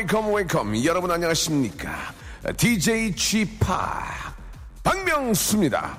Wake 0.00 0.21
up 0.21 0.32
wake 0.32 0.67
up 0.67 0.84
여러분 0.86 1.10
안녕하십니까 1.10 2.14
DJ 2.56 3.14
지팍 3.14 4.34
박명수입니다 4.82 5.98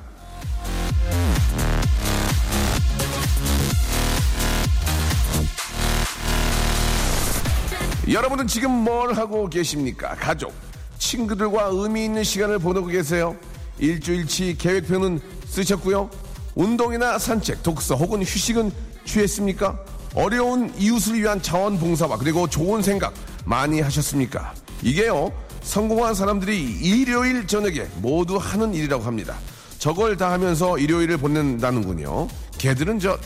여러분은 8.12 8.48
지금 8.48 8.72
뭘 8.72 9.14
하고 9.14 9.48
계십니까? 9.48 10.16
가족, 10.16 10.52
친구들과 10.98 11.70
의미 11.72 12.06
있는 12.06 12.24
시간을 12.24 12.58
보내고 12.58 12.88
계세요? 12.88 13.36
일주일치 13.78 14.58
계획표는 14.58 15.22
쓰셨고요? 15.46 16.10
운동이나 16.56 17.20
산책, 17.20 17.62
독서 17.62 17.96
혹은 17.96 18.22
휴식은 18.22 18.72
취했습니까? 19.06 19.80
어려운 20.16 20.74
이웃을 20.78 21.22
위한 21.22 21.42
자원봉사와 21.42 22.18
그리고 22.18 22.48
좋은 22.50 22.82
생각 22.82 23.14
많이 23.46 23.82
하셨습니까? 23.82 24.54
이게요, 24.82 25.32
성공한 25.62 26.14
사람들이 26.16 26.60
일요일 26.82 27.48
저녁에 27.48 27.88
모두 27.98 28.38
하는 28.38 28.74
일이라고 28.74 29.04
합니다. 29.04 29.36
저걸 29.80 30.18
다 30.18 30.32
하면서 30.32 30.78
일요일을 30.78 31.18
보낸다는군요. 31.18 32.28
걔들은 32.58 33.00
저 33.00 33.18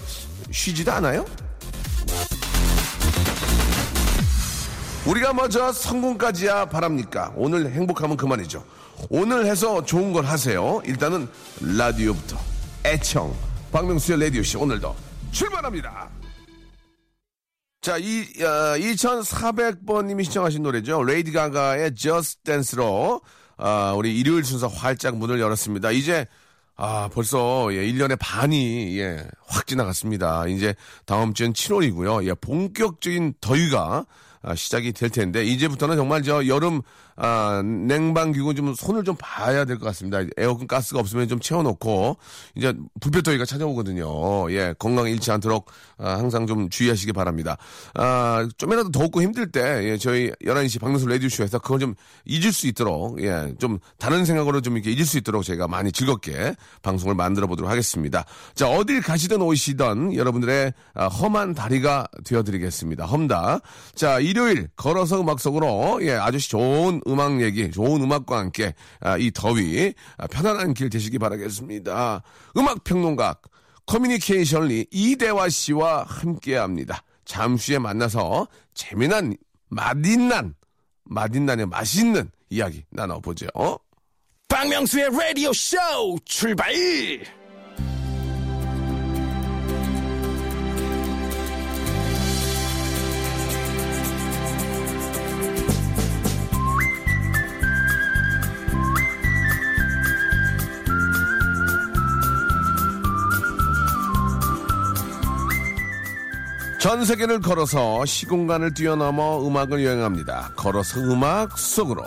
쉬지도 0.51 0.91
않아요? 0.93 1.25
우리가 5.05 5.33
먼저 5.33 5.71
성공까지야 5.71 6.65
바랍니까? 6.65 7.31
오늘 7.35 7.71
행복하면 7.71 8.17
그만이죠. 8.17 8.63
오늘 9.09 9.45
해서 9.45 9.83
좋은 9.83 10.13
걸 10.13 10.25
하세요. 10.25 10.81
일단은 10.85 11.27
라디오부터 11.61 12.37
애청 12.85 13.33
박명수의 13.71 14.19
라디오씨 14.19 14.57
오늘도 14.57 14.95
출발합니다. 15.31 16.09
자, 17.85 17.99
이, 17.99 18.21
어, 18.41 18.75
2400번님이 18.79 20.23
신청하신 20.23 20.63
노래죠. 20.63 21.03
레이디 21.03 21.31
가가의 21.31 21.93
Just 21.93 22.43
Dance로 22.43 23.21
아, 23.57 23.93
우리 23.95 24.19
일요일 24.19 24.43
순서 24.43 24.65
활짝 24.65 25.17
문을 25.17 25.39
열었습니다. 25.39 25.91
이제 25.91 26.25
아, 26.77 27.11
벌써, 27.13 27.71
예, 27.73 27.85
1년의 27.85 28.17
반이, 28.19 28.97
예, 28.97 29.23
확 29.45 29.67
지나갔습니다. 29.67 30.47
이제 30.47 30.73
다음 31.05 31.35
주엔 31.35 31.53
7월이고요. 31.53 32.27
예, 32.27 32.33
본격적인 32.33 33.35
더위가 33.39 34.07
아, 34.41 34.55
시작이 34.55 34.91
될 34.91 35.11
텐데 35.11 35.43
이제부터는 35.43 35.95
정말 35.95 36.23
저 36.23 36.47
여름 36.47 36.81
아, 37.17 37.61
냉방기구 37.63 38.53
좀 38.55 38.73
손을 38.75 39.03
좀 39.03 39.15
봐야 39.19 39.63
될 39.65 39.79
것 39.79 39.85
같습니다. 39.87 40.19
에어컨 40.37 40.67
가스가 40.67 40.99
없으면 40.99 41.27
좀 41.27 41.39
채워놓고 41.39 42.17
이제 42.55 42.73
불볕더위가 43.01 43.45
찾아오거든요. 43.45 44.51
예, 44.51 44.73
건강 44.79 45.07
잃지 45.07 45.31
않도록 45.31 45.69
아, 45.97 46.11
항상 46.17 46.47
좀 46.47 46.69
주의하시기 46.69 47.13
바랍니다. 47.13 47.57
아, 47.93 48.47
좀이라도 48.57 48.91
덥고 48.91 49.21
힘들 49.21 49.51
때 49.51 49.61
예, 49.83 49.97
저희 49.97 50.31
11시 50.43 50.79
박명수 50.79 51.07
레디오쇼에서 51.07 51.59
그걸 51.59 51.79
좀 51.79 51.95
잊을 52.25 52.51
수 52.51 52.67
있도록 52.67 53.21
예, 53.21 53.53
좀 53.59 53.79
다른 53.97 54.25
생각으로 54.25 54.61
좀 54.61 54.75
이렇게 54.77 54.91
잊을 54.91 55.05
수 55.05 55.17
있도록 55.17 55.43
제가 55.43 55.67
많이 55.67 55.91
즐겁게 55.91 56.55
방송을 56.81 57.15
만들어 57.15 57.47
보도록 57.47 57.69
하겠습니다. 57.71 58.25
자, 58.55 58.69
어딜 58.69 59.01
가시든 59.01 59.41
오시던 59.41 60.15
여러분들의 60.15 60.73
아, 60.93 61.07
험한 61.07 61.53
다리가 61.53 62.07
되어드리겠습니다. 62.25 63.05
험다. 63.05 63.59
자, 63.95 64.19
일요일 64.19 64.67
걸어서 64.75 65.21
음악 65.21 65.39
속으로 65.39 65.99
예, 66.01 66.13
아주 66.13 66.39
좋은 66.49 67.01
음악 67.07 67.41
얘기, 67.41 67.69
좋은 67.71 68.01
음악과 68.01 68.39
함께 68.39 68.73
아, 68.99 69.17
이 69.17 69.31
더위 69.31 69.93
아, 70.17 70.27
편안한 70.27 70.73
길 70.73 70.89
되시기 70.89 71.19
바라겠습니다. 71.19 72.21
음악 72.57 72.83
평론가 72.83 73.35
커뮤니케이션 73.85 74.67
리 74.67 74.87
이대화 74.91 75.49
씨와 75.49 76.03
함께합니다. 76.03 77.03
잠시 77.25 77.73
후에 77.73 77.79
만나서 77.79 78.47
재미난 78.73 79.35
맛있난 79.69 80.55
맛있난의 81.03 81.67
맛있는 81.67 82.31
이야기 82.49 82.83
나눠보죠. 82.89 83.47
박명수의 84.47 85.09
라디오 85.11 85.51
쇼 85.53 85.77
출발! 86.25 86.73
전 106.85 107.03
세계를 107.03 107.39
걸어서 107.39 108.05
시공간을 108.05 108.75
뛰어넘어 108.75 109.43
음악을 109.47 109.83
여행합니다. 109.83 110.51
걸어서 110.55 110.99
음악 110.99 111.57
속으로. 111.57 112.03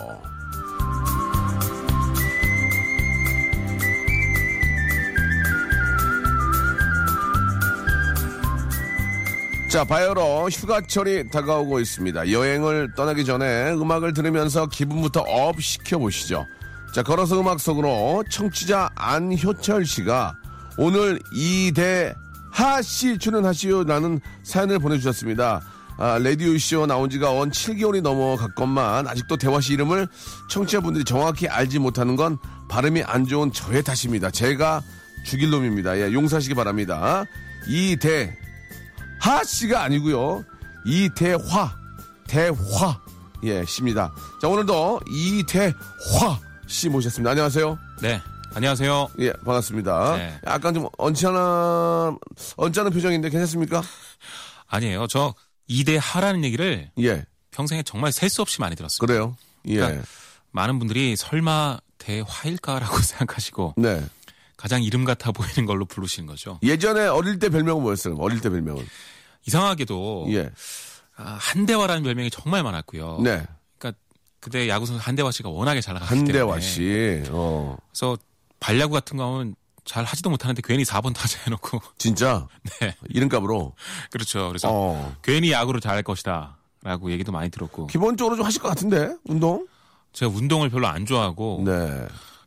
자, 9.69 9.83
바야흐로 9.83 10.49
휴가철이 10.49 11.31
다가오고 11.31 11.81
있습니다. 11.81 12.31
여행을 12.31 12.95
떠나기 12.95 13.25
전에 13.25 13.73
음악을 13.73 14.13
들으면서 14.13 14.67
기분부터 14.67 15.23
up 15.23 15.61
시켜보시죠. 15.61 16.47
자, 16.95 17.03
걸어서 17.03 17.41
음악 17.41 17.59
속으로 17.59 18.23
청취자 18.31 18.91
안효철 18.95 19.85
씨가 19.85 20.37
오늘 20.77 21.19
이대 21.33 22.15
하씨 22.51 23.19
출연하시오 23.19 23.85
라는 23.85 24.21
사연을 24.43 24.79
보내주셨습니다. 24.79 25.63
아, 25.99 26.19
라디오쇼 26.19 26.87
나온 26.87 27.11
지가 27.11 27.33
원 27.33 27.51
7개월이 27.51 28.03
넘어갔건만 28.03 29.09
아직도 29.09 29.37
대화 29.37 29.61
씨 29.61 29.73
이름을 29.73 30.07
청취자분들이 30.49 31.05
정확히 31.05 31.49
알지 31.49 31.81
못하는 31.81 32.15
건 32.15 32.39
발음이 32.69 33.03
안 33.03 33.27
좋은 33.27 33.53
저의 33.53 33.83
탓입니다. 33.83 34.31
제가 34.31 34.81
죽일 35.25 35.51
놈입니다. 35.51 35.99
예, 35.99 36.13
용서하시기 36.13 36.55
바랍니다. 36.55 37.25
이대 37.67 38.37
하 39.21 39.43
씨가 39.43 39.83
아니고요. 39.83 40.45
이대화, 40.87 41.73
대화, 42.29 43.01
예, 43.43 43.65
씨입니다. 43.65 44.13
자, 44.41 44.49
오늘도 44.49 45.01
이대화 45.11 45.73
씨 46.69 46.89
모셨습니다. 46.89 47.33
안녕하세요. 47.33 47.77
네, 48.03 48.23
안녕하세요. 48.59 49.11
예, 49.21 49.33
반갑습니다. 49.45 50.17
네. 50.17 50.37
약간 50.45 50.75
좀 50.75 50.89
언짢아, 50.99 52.17
언짢은 52.57 52.91
표정인데 52.91 53.31
괜찮습니까? 53.31 53.85
아니에요. 54.67 55.07
저 55.07 55.33
이대하라는 55.69 56.43
얘기를 56.43 56.91
예, 56.99 57.25
평생에 57.53 57.85
정말 57.85 58.11
셀 58.11 58.29
수 58.29 58.43
없이 58.43 58.61
많이 58.61 58.75
들었어요. 58.75 58.99
그래요. 58.99 59.37
예, 59.69 59.77
그러니까 59.77 60.05
많은 60.51 60.81
분들이 60.81 61.15
설마 61.15 61.79
대화일까라고 61.99 62.99
생각하시고 62.99 63.75
네. 63.77 64.03
가장 64.57 64.83
이름 64.83 65.05
같아 65.05 65.31
보이는 65.31 65.65
걸로 65.65 65.85
부르시는 65.85 66.27
거죠. 66.27 66.59
예전에 66.65 67.07
어릴 67.07 67.39
때 67.39 67.51
별명은 67.51 67.81
뭐였어요? 67.81 68.17
어릴 68.19 68.41
때 68.41 68.51
별명은. 68.51 68.85
이상하게도 69.47 70.27
예, 70.31 70.51
아, 71.17 71.39
한대화라는 71.41 72.03
별명이 72.03 72.31
정말 72.31 72.65
많았고요. 72.65 73.21
네. 73.23 73.47
그러니까 73.79 74.01
그때 74.41 74.69
야구 74.69 74.85
선수 74.85 75.01
한대화 75.01 75.31
씨가 75.31 75.49
워낙에 75.49 75.81
잘 75.81 75.95
나갔기 75.95 76.13
때문에 76.25 76.39
한대화 76.41 76.59
씨. 76.59 77.23
어, 77.31 77.77
그래서 77.93 78.19
발야구 78.61 78.93
같은 78.93 79.17
거는 79.17 79.55
잘 79.85 80.05
하지도 80.05 80.29
못하는데 80.31 80.61
괜히 80.65 80.85
4번 80.85 81.15
타자 81.15 81.39
해놓고 81.47 81.81
진짜 81.99 82.47
네 82.81 82.95
이름값으로. 83.09 83.75
그렇죠. 84.11 84.49
그래서 84.49 84.69
어, 84.71 85.15
괜히 85.23 85.51
야구를 85.51 85.81
잘할 85.81 86.03
것이다 86.03 86.59
라고 86.83 87.11
얘기도 87.11 87.33
많이 87.33 87.51
들었고 87.51 87.87
기본적으로 87.89 88.37
좀 88.37 88.45
하실 88.45 88.61
것 88.61 88.69
같은데 88.69 89.15
운동. 89.25 89.67
제가 90.13 90.33
운동을 90.35 90.71
별로 90.71 90.87
안 90.87 91.07
좋아하고 91.07 91.63
네. 91.65 91.73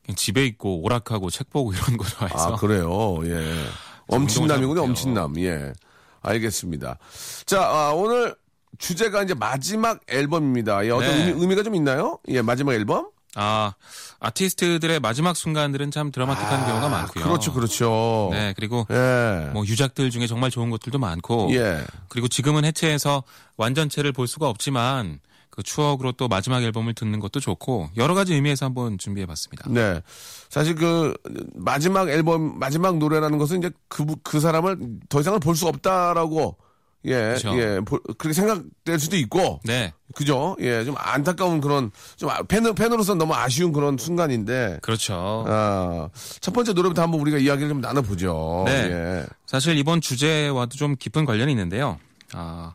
그냥 0.03 0.15
집에 0.15 0.45
있고 0.45 0.81
오락하고 0.83 1.29
책 1.29 1.49
보고 1.49 1.73
이런 1.73 1.97
거 1.97 2.05
좋아해서 2.05 2.53
아, 2.53 2.55
그래요. 2.57 3.17
예. 3.25 3.65
엄친남이군요, 4.07 4.83
엄친남. 4.83 5.39
예. 5.39 5.73
알겠습니다. 6.21 6.97
자, 7.45 7.61
아, 7.63 7.91
오늘 7.93 8.35
주제가 8.77 9.23
이제 9.23 9.33
마지막 9.33 9.99
앨범입니다. 10.07 10.85
예, 10.85 10.91
어떤 10.91 11.09
네. 11.09 11.25
의미, 11.27 11.41
의미가 11.41 11.63
좀 11.63 11.75
있나요? 11.75 12.19
예, 12.27 12.41
마지막 12.41 12.73
앨범? 12.73 13.09
아 13.35 13.73
아티스트들의 14.19 14.99
마지막 14.99 15.35
순간들은 15.35 15.91
참 15.91 16.11
드라마틱한 16.11 16.65
경우가 16.65 16.89
많고요. 16.89 17.23
그렇죠, 17.23 17.53
그렇죠. 17.53 18.29
네 18.31 18.53
그리고 18.55 18.85
예. 18.91 19.49
뭐 19.53 19.65
유작들 19.65 20.09
중에 20.11 20.27
정말 20.27 20.51
좋은 20.51 20.69
것들도 20.69 20.99
많고 20.99 21.49
예. 21.53 21.83
그리고 22.09 22.27
지금은 22.27 22.65
해체해서 22.65 23.23
완전체를 23.57 24.11
볼 24.11 24.27
수가 24.27 24.49
없지만 24.49 25.19
그 25.49 25.63
추억으로 25.63 26.13
또 26.13 26.27
마지막 26.29 26.63
앨범을 26.63 26.93
듣는 26.93 27.19
것도 27.19 27.39
좋고 27.41 27.89
여러 27.97 28.13
가지 28.13 28.33
의미에서 28.33 28.65
한번 28.67 28.97
준비해봤습니다. 28.97 29.69
네. 29.69 30.01
사실 30.49 30.75
그 30.75 31.13
마지막 31.55 32.09
앨범, 32.09 32.57
마지막 32.57 32.97
노래라는 32.97 33.37
것은 33.37 33.59
이제 33.59 33.71
그, 33.89 34.05
그 34.23 34.39
사람을 34.39 34.77
더 35.09 35.19
이상을 35.19 35.39
볼 35.39 35.55
수 35.55 35.67
없다라고 35.67 36.57
예, 37.05 37.11
그렇죠. 37.13 37.57
예, 37.59 37.79
보- 37.79 37.99
그렇게 38.17 38.33
생각될 38.33 38.99
수도 38.99 39.15
있고 39.17 39.59
네, 39.63 39.93
그죠? 40.13 40.55
예, 40.59 40.83
좀 40.85 40.95
안타까운 40.97 41.59
그런 41.61 41.91
좀 42.15 42.29
아- 42.29 42.43
팬 42.43 42.63
팬으로서 42.75 43.15
너무 43.15 43.33
아쉬운 43.33 43.71
그런 43.73 43.97
순간인데. 43.97 44.79
그렇죠. 44.81 45.45
아, 45.47 46.09
첫 46.41 46.53
번째 46.53 46.73
노래부터 46.73 47.01
한번 47.01 47.19
우리가 47.21 47.37
이야기를 47.39 47.69
좀 47.69 47.81
나눠보죠. 47.81 48.63
네. 48.67 48.71
예. 48.91 49.25
사실 49.47 49.77
이번 49.77 49.99
주제와도 50.01 50.77
좀 50.77 50.95
깊은 50.95 51.25
관련이 51.25 51.51
있는데요. 51.51 51.97
아, 52.33 52.73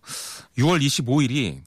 6월 0.58 0.80
25일이 0.84 1.60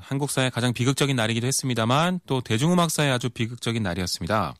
한국사의 0.00 0.50
가장 0.50 0.72
비극적인 0.72 1.14
날이기도 1.14 1.46
했습니다만 1.46 2.20
또 2.26 2.40
대중음악사의 2.40 3.12
아주 3.12 3.30
비극적인 3.30 3.82
날이었습니다. 3.84 4.54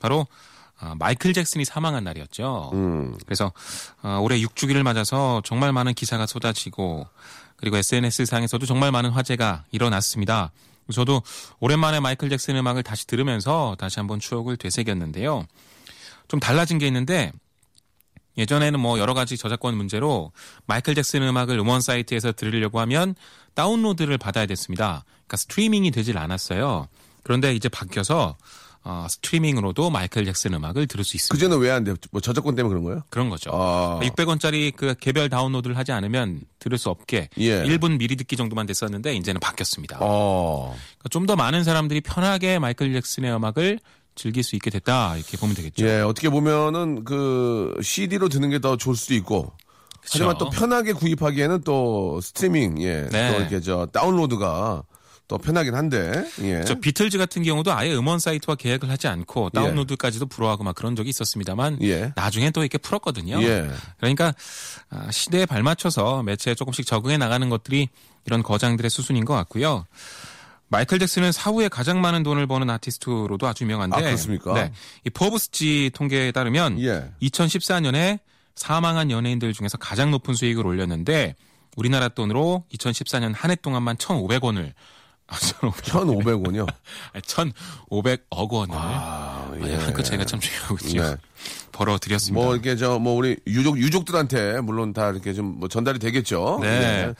바로 0.00 0.26
아, 0.78 0.94
마이클 0.98 1.32
잭슨이 1.32 1.64
사망한 1.64 2.04
날이었죠. 2.04 2.70
음. 2.74 3.16
그래서 3.24 3.52
아, 4.02 4.18
올해 4.18 4.38
6주기를 4.40 4.82
맞아서 4.82 5.40
정말 5.44 5.72
많은 5.72 5.94
기사가 5.94 6.26
쏟아지고 6.26 7.06
그리고 7.56 7.76
SNS 7.76 8.26
상에서도 8.26 8.64
정말 8.66 8.92
많은 8.92 9.10
화제가 9.10 9.64
일어났습니다. 9.72 10.52
저도 10.92 11.22
오랜만에 11.58 12.00
마이클 12.00 12.28
잭슨 12.28 12.56
음악을 12.56 12.82
다시 12.82 13.06
들으면서 13.06 13.76
다시 13.78 13.98
한번 13.98 14.20
추억을 14.20 14.56
되새겼는데요. 14.56 15.46
좀 16.28 16.40
달라진 16.40 16.78
게 16.78 16.86
있는데 16.86 17.32
예전에는 18.38 18.78
뭐 18.78 18.98
여러 18.98 19.14
가지 19.14 19.36
저작권 19.36 19.76
문제로 19.76 20.32
마이클 20.66 20.94
잭슨 20.94 21.22
음악을 21.22 21.58
음원 21.58 21.80
사이트에서 21.80 22.32
들으려고 22.32 22.80
하면 22.80 23.14
다운로드를 23.54 24.18
받아야 24.18 24.46
됐습니다. 24.46 25.04
그러니까 25.26 25.36
스트리밍이 25.38 25.90
되질 25.90 26.18
않았어요. 26.18 26.88
그런데 27.22 27.54
이제 27.54 27.68
바뀌어서 27.68 28.36
어, 28.88 29.06
스트리밍으로도 29.10 29.90
마이클 29.90 30.24
잭슨 30.24 30.54
음악을 30.54 30.86
들을 30.86 31.04
수 31.04 31.16
있습니다. 31.16 31.34
그 31.34 31.40
전에 31.50 31.60
왜 31.60 31.72
안 31.72 31.82
돼? 31.82 31.92
뭐 32.12 32.20
저작권 32.20 32.54
때문에 32.54 32.70
그런 32.70 32.84
거예요? 32.84 33.02
그런 33.10 33.28
거죠. 33.28 33.50
아. 33.52 33.98
600원짜리 34.00 34.72
그 34.76 34.94
개별 35.00 35.28
다운로드를 35.28 35.76
하지 35.76 35.90
않으면 35.90 36.40
들을 36.60 36.78
수 36.78 36.88
없게 36.88 37.28
예. 37.38 37.64
1분 37.64 37.98
미리 37.98 38.14
듣기 38.14 38.36
정도만 38.36 38.66
됐었는데 38.66 39.14
이제는 39.16 39.40
바뀌었습니다. 39.40 39.98
어. 40.00 40.76
좀더 41.10 41.34
많은 41.34 41.64
사람들이 41.64 42.00
편하게 42.02 42.60
마이클 42.60 42.92
잭슨의 42.92 43.34
음악을 43.34 43.80
즐길 44.14 44.44
수 44.44 44.54
있게 44.54 44.70
됐다 44.70 45.16
이렇게 45.16 45.36
보면 45.36 45.56
되겠죠. 45.56 45.84
예, 45.86 46.00
어떻게 46.00 46.30
보면은 46.30 47.04
그 47.04 47.74
CD로 47.82 48.28
듣는 48.28 48.50
게 48.50 48.60
더 48.60 48.76
좋을 48.76 48.94
수도 48.94 49.14
있고. 49.14 49.52
하지만 50.08 50.38
또 50.38 50.48
편하게 50.48 50.92
구입하기에는 50.92 51.62
또 51.64 52.20
스트리밍, 52.20 52.80
예. 52.82 53.08
네. 53.10 53.32
또 53.32 53.40
이렇게 53.40 53.60
저 53.60 53.86
다운로드가 53.92 54.84
또 55.28 55.38
편하긴 55.38 55.74
한데, 55.74 56.24
예. 56.42 56.62
저 56.64 56.76
비틀즈 56.76 57.18
같은 57.18 57.42
경우도 57.42 57.72
아예 57.72 57.92
음원 57.94 58.18
사이트와 58.20 58.54
계약을 58.54 58.88
하지 58.88 59.08
않고 59.08 59.50
다운로드까지도 59.50 60.26
불허하고 60.26 60.62
막 60.62 60.74
그런 60.76 60.94
적이 60.94 61.10
있었습니다만 61.10 61.78
예. 61.82 62.12
나중에 62.14 62.50
또 62.52 62.60
이렇게 62.60 62.78
풀었거든요. 62.78 63.42
예. 63.42 63.68
그러니까 63.98 64.32
아, 64.90 65.10
시대에 65.10 65.44
발맞춰서 65.46 66.22
매체에 66.22 66.54
조금씩 66.54 66.86
적응해 66.86 67.18
나가는 67.18 67.48
것들이 67.48 67.88
이런 68.24 68.42
거장들의 68.44 68.88
수순인 68.88 69.24
것 69.24 69.34
같고요. 69.34 69.86
마이클 70.68 70.98
잭슨은 70.98 71.30
사후에 71.32 71.68
가장 71.68 72.00
많은 72.00 72.22
돈을 72.22 72.46
버는 72.46 72.68
아티스트로도 72.70 73.46
아주 73.46 73.64
유명한데 73.64 73.96
아, 73.96 74.00
그렇습니까? 74.00 74.54
네. 74.54 74.72
이 75.04 75.10
포브스지 75.10 75.90
통계에 75.94 76.32
따르면 76.32 76.80
예. 76.80 77.10
2014년에 77.22 78.18
사망한 78.54 79.10
연예인들 79.10 79.52
중에서 79.52 79.76
가장 79.78 80.10
높은 80.10 80.34
수익을 80.34 80.66
올렸는데 80.66 81.34
우리나라 81.76 82.08
돈으로 82.08 82.64
2014년 82.74 83.34
한 83.34 83.50
해 83.50 83.54
동안만 83.56 83.96
1,500원을 83.96 84.72
1,500원이요. 85.28 86.66
1,500억 87.14 88.20
원을 88.52 88.74
아, 88.78 89.50
예. 89.62 89.92
그 89.92 90.02
제가 90.02 90.24
참 90.24 90.38
중요하거든요. 90.40 91.02
네. 91.02 91.16
벌어드렸습니다. 91.72 92.42
뭐 92.44 92.54
이렇게 92.54 92.76
저 92.76 92.98
뭐 92.98 93.14
우리 93.14 93.36
유족 93.46 93.78
유족들한테 93.78 94.60
물론 94.60 94.92
다 94.92 95.10
이렇게 95.10 95.32
좀 95.34 95.56
뭐 95.58 95.68
전달이 95.68 95.98
되겠죠. 95.98 96.58
네. 96.62 96.68
예. 96.68 97.14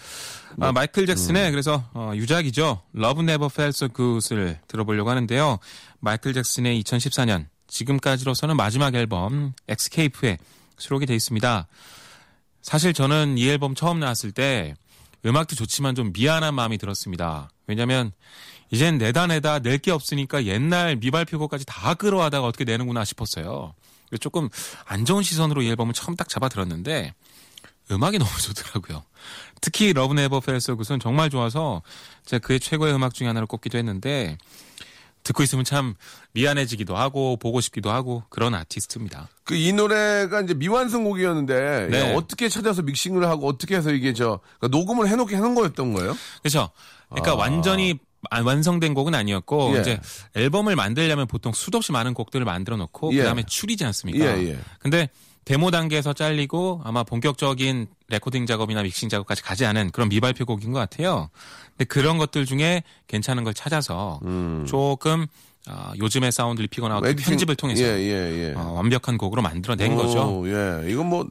아, 0.61 0.73
마이클 0.73 1.03
음. 1.03 1.07
잭슨의 1.07 1.51
그래서 1.51 1.85
어, 1.95 2.13
유작이죠. 2.15 2.83
Love 2.97 3.23
Never 3.23 3.49
Felt 3.53 3.77
So 3.77 3.89
Good을 3.89 4.59
들어보려고 4.69 5.11
하는데요. 5.11 5.59
마이클 6.01 6.33
잭슨의 6.33 6.83
2014년 6.83 7.47
지금까지로서는 7.69 8.57
마지막 8.57 8.95
앨범 8.95 9.53
엑스케이프에 9.69 10.39
수록이 10.79 11.07
돼 11.07 11.15
있습니다. 11.15 11.67
사실 12.63 12.93
저는 12.95 13.37
이 13.39 13.49
앨범 13.49 13.75
처음 13.75 14.01
나왔을 14.01 14.33
때 14.33 14.75
음악도 15.25 15.57
좋지만 15.57 15.95
좀 15.95 16.13
미안한 16.13 16.55
마음이 16.55 16.79
들었습니다. 16.79 17.51
왜냐면 17.67 18.13
이젠 18.71 18.99
내다 18.99 19.27
내다 19.27 19.61
낼 19.61 19.79
게 19.79 19.91
없으니까 19.91 20.45
옛날 20.45 20.97
미발표곡까지 20.97 21.65
다 21.67 21.95
끌어와다가 21.95 22.47
어떻게 22.47 22.65
내는구나 22.65 23.05
싶었어요. 23.05 23.75
조금 24.21 24.49
안 24.85 25.05
좋은 25.05 25.23
시선으로 25.23 25.63
이 25.63 25.69
앨범을 25.69 25.95
처음 25.95 26.15
딱 26.17 26.29
잡아 26.29 26.49
들었는데 26.49 27.15
음악이 27.91 28.19
너무 28.19 28.31
좋더라고요. 28.41 29.03
특히 29.61 29.93
Love 29.93 30.15
Never 30.15 30.41
Felt 30.41 30.63
So 30.63 30.75
Good은 30.77 31.01
정말 31.01 31.31
좋아서 31.31 31.83
제가 32.25 32.47
그의 32.47 32.61
최고의 32.61 32.95
음악 32.95 33.15
중에 33.15 33.27
하나를 33.27 33.47
꼽기도 33.47 33.79
했는데 33.79 34.37
듣고 35.27 35.43
있으면 35.43 35.65
참 35.65 35.95
미안해지기도 36.33 36.97
하고 36.97 37.37
보고 37.37 37.61
싶기도 37.61 37.91
하고 37.91 38.23
그런 38.31 38.55
아티스트입니다. 38.55 39.29
그 39.45 39.57
이 39.57 39.73
노래가 39.73 40.41
이제 40.43 40.55
미완성 40.55 41.03
곡이었는데 41.05 41.89
네. 41.91 42.11
예, 42.11 42.15
어떻게 42.15 42.49
찾아서 42.49 42.83
믹싱을 42.83 43.27
하고 43.29 43.49
어떻게 43.49 43.75
해서 43.77 43.91
이게 43.91 44.13
저 44.13 44.39
그러니까 44.59 44.77
녹음을 44.79 45.09
해놓게 45.09 45.35
해놓은 45.37 45.55
거였던 45.57 45.93
거예요? 45.95 46.17
그렇죠. 46.43 46.71
그러니까 47.11 47.35
완전히 47.35 47.99
아- 48.31 48.43
완성된 48.43 48.95
곡은 48.95 49.15
아니었고 49.15 49.75
예. 49.77 49.81
이제 49.81 50.01
앨범을 50.35 50.75
만들려면 50.77 51.27
보통 51.27 51.53
수도 51.53 51.79
없이 51.79 51.91
많은 51.93 52.15
곡들을 52.15 52.45
만들어 52.45 52.77
놓고 52.77 53.13
예. 53.15 53.19
그다음에 53.19 53.43
추리지 53.47 53.85
않습니까? 53.85 54.25
예, 54.25 54.49
예. 54.51 54.59
근데 54.79 55.09
데모 55.47 55.71
단계에서 55.71 56.13
잘리고 56.13 56.83
아마 56.85 57.05
본격적인 57.05 57.87
레코딩 58.09 58.47
작업이나 58.47 58.83
믹싱 58.83 59.09
작업까지 59.09 59.43
가지 59.43 59.65
않은 59.65 59.91
그런 59.93 60.09
미발표 60.09 60.45
곡인 60.45 60.73
것 60.73 60.79
같아요. 60.81 61.31
근데 61.71 61.85
그런 61.85 62.19
것들 62.19 62.45
중에 62.47 62.83
괜찮은 63.07 63.45
걸 63.45 63.55
찾아서 63.55 64.21
조금 64.67 65.27
아, 65.69 65.93
요즘의 65.99 66.31
사운드를 66.33 66.69
피거나 66.69 66.99
어떤 66.99 67.13
에디팅- 67.15 67.25
편집을 67.31 67.57
통해서 67.57 67.83
예, 67.83 67.89
예, 67.99 68.51
예. 68.51 68.55
어, 68.57 68.73
완벽한 68.73 69.19
곡으로 69.19 69.41
만들어낸 69.43 69.97
거죠. 69.97 70.41
오, 70.41 70.49
예. 70.49 70.85
이건 70.89 71.07
뭐 71.07 71.27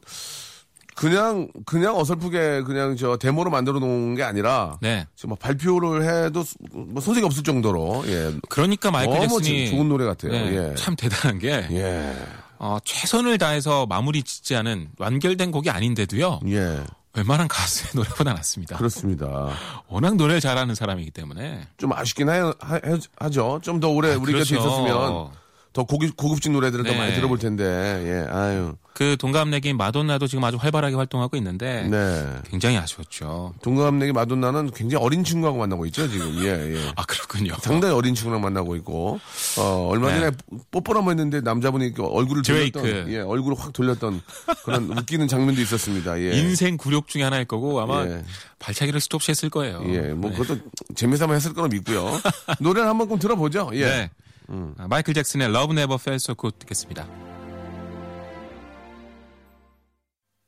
그냥 0.94 1.47
그냥 1.65 1.97
어설프게 1.97 2.63
그냥 2.63 2.95
저 2.97 3.15
데모로 3.18 3.50
만들어 3.50 3.79
놓은 3.79 4.15
게 4.15 4.23
아니라 4.23 4.77
네. 4.81 5.06
지금 5.15 5.29
뭐 5.29 5.38
발표를 5.38 6.03
해도 6.25 6.44
수- 6.44 6.56
뭐 6.73 7.01
소식이 7.01 7.25
없을 7.25 7.44
정도로 7.44 8.03
예. 8.07 8.33
그러니까 8.50 8.91
마이클 8.91 9.19
잭슨이 9.21 9.69
좋은 9.71 9.87
노래 9.90 10.06
같아요. 10.06 10.31
네, 10.33 10.71
예. 10.71 10.75
참 10.75 10.95
대단한 10.97 11.40
게 11.40 11.68
예. 11.71 12.13
어, 12.57 12.78
최선을 12.83 13.38
다해서 13.38 13.85
마무리 13.85 14.24
짓지 14.24 14.56
않은 14.56 14.90
완결된 14.97 15.52
곡이 15.52 15.69
아닌데도요. 15.69 16.40
예. 16.47 16.83
웬만한 17.14 17.47
가수의 17.47 17.92
노래보다 17.95 18.33
낫습니다. 18.33 18.76
그렇습니다. 18.78 19.50
워낙 19.88 20.16
노래를 20.16 20.42
잘하는 20.42 20.76
사람이기 20.76 21.12
때문에. 21.12 21.66
좀 21.78 21.94
아쉽긴 21.94 22.28
하, 22.30 22.54
하, 22.59 23.30
죠 23.30 23.59
좀 23.62 23.80
더 23.80 23.90
오래 23.90 24.14
우리 24.16 24.33
곁에 24.33 24.56
그렇죠. 24.56 24.56
있었으면 24.56 25.30
더 25.75 25.83
고급, 25.83 26.15
고급진 26.15 26.53
노래들을 26.53 26.85
더 26.85 26.91
네. 26.94 26.97
많이 26.97 27.13
들어볼 27.15 27.37
텐데. 27.37 27.65
예. 27.65 28.31
아유. 28.33 28.75
그 28.94 29.17
동갑내기인 29.19 29.75
마돈나도 29.75 30.25
지금 30.25 30.41
아주 30.45 30.55
활발하게 30.55 30.95
활동하고 30.95 31.35
있는데 31.35 31.85
네. 31.91 32.25
굉장히 32.49 32.77
아쉬웠죠. 32.77 33.53
동갑내기 33.61 34.13
마돈나는 34.13 34.71
굉장히 34.71 35.03
어린 35.03 35.25
친구하고 35.25 35.57
만나고 35.57 35.85
있죠, 35.87 36.07
지금. 36.09 36.33
예, 36.45 36.75
예. 36.77 36.91
아 36.95 37.03
그렇군요. 37.03 37.55
상당히 37.59 37.94
어린 37.94 38.15
친구랑 38.15 38.39
만나고 38.41 38.77
있고 38.77 39.19
어 39.59 39.87
얼마 39.89 40.11
전에 40.17 40.31
뽀뽀를 40.71 40.99
한번 40.99 41.19
했는데 41.19 41.41
남자분이 41.41 41.94
그 41.94 42.05
얼굴을 42.05 42.41
드레이크. 42.44 42.79
돌렸던 42.79 43.11
예 43.11 43.19
얼굴을 43.19 43.59
확 43.59 43.73
돌렸던 43.73 44.21
그런 44.63 44.89
웃기는 44.97 45.27
장면도 45.27 45.59
있었습니다 45.61 46.17
예 46.21 46.37
인생 46.37 46.77
굴욕 46.77 47.09
중에 47.09 47.23
하나일 47.23 47.44
거고 47.44 47.81
아마 47.81 48.05
예. 48.05 48.23
발차기를 48.59 49.01
스톱시 49.01 49.31
했을 49.31 49.49
거예요. 49.49 49.83
예, 49.89 50.13
뭐 50.13 50.29
네. 50.31 50.37
그것도 50.37 50.61
재미삼아 50.95 51.33
했을 51.33 51.53
거로 51.53 51.67
믿고요 51.67 52.21
노래를 52.61 52.87
한번 52.87 53.09
꼭 53.09 53.19
들어보죠 53.19 53.71
예 53.73 54.09
네. 54.47 54.71
아, 54.78 54.87
마이클 54.87 55.14
잭슨의 55.14 55.49
Love 55.49 55.75
Never 55.78 55.97
Felt 55.99 56.23
So 56.23 56.35
Good 56.35 56.59
듣겠습니다. 56.59 57.34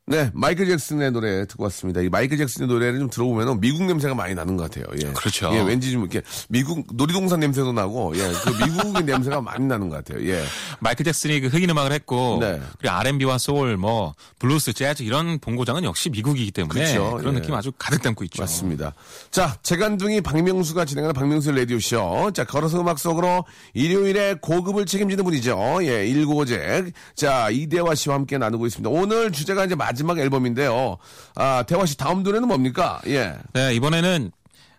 네, 0.09 0.31
마이클 0.33 0.65
잭슨의 0.67 1.11
노래 1.11 1.45
듣고 1.45 1.65
왔습니다. 1.65 1.99
이 1.99 2.07
마이클 2.07 2.37
잭슨의 2.37 2.69
노래를 2.69 2.99
좀 2.99 3.09
들어보면 3.09 3.59
미국 3.59 3.83
냄새가 3.83 4.15
많이 4.15 4.33
나는 4.33 4.55
것 4.55 4.63
같아요. 4.63 4.85
예. 5.03 5.11
그렇죠. 5.11 5.51
예, 5.53 5.59
왠지 5.59 5.91
좀 5.91 6.03
이렇게 6.03 6.21
미국 6.47 6.87
놀이동산 6.93 7.41
냄새도 7.41 7.73
나고, 7.73 8.13
예, 8.15 8.21
그 8.21 8.63
미국의 8.63 9.03
냄새가 9.03 9.41
많이 9.41 9.65
나는 9.65 9.89
것 9.89 9.97
같아요. 9.97 10.25
예. 10.25 10.41
마이클 10.79 11.03
잭슨이 11.03 11.41
그 11.41 11.47
흑인 11.47 11.69
음악을 11.71 11.91
했고 11.91 12.37
네. 12.39 12.57
그리고 12.79 12.95
R&B와 12.95 13.37
소울, 13.37 13.75
뭐 13.75 14.13
블루스, 14.39 14.71
재즈 14.71 15.03
이런 15.03 15.39
본고장은 15.39 15.83
역시 15.83 16.09
미국이기 16.09 16.51
때문에 16.51 16.85
그렇죠. 16.85 17.17
그런 17.17 17.35
예. 17.35 17.39
느낌 17.41 17.53
아주 17.53 17.73
가득 17.77 18.01
담고 18.01 18.23
있죠. 18.23 18.41
맞습니다. 18.41 18.93
자, 19.29 19.57
재간둥이 19.61 20.21
박명수가 20.21 20.85
진행하는 20.85 21.13
박명수 21.15 21.51
라디오 21.51 21.79
쇼. 21.81 22.31
자, 22.33 22.45
걸어서 22.45 22.79
음악 22.79 22.97
속으로 22.97 23.43
일요일에 23.73 24.35
고급을 24.41 24.85
책임지는 24.85 25.25
분이죠. 25.25 25.79
예, 25.81 26.07
일고잭. 26.07 26.93
자, 27.13 27.49
이대화 27.49 27.93
씨와 27.93 28.15
함께 28.15 28.37
나누고 28.37 28.67
있습니다. 28.67 28.89
오늘 28.89 29.33
주제가 29.33 29.65
이제 29.65 29.75
마지막 29.75 29.96
앨범인데요. 30.19 30.97
아, 31.35 31.63
대화 31.67 31.85
씨 31.85 31.97
다음 31.97 32.23
노래는 32.23 32.47
뭡니까? 32.47 33.01
예. 33.07 33.35
네, 33.53 33.73
이번에는 33.75 34.31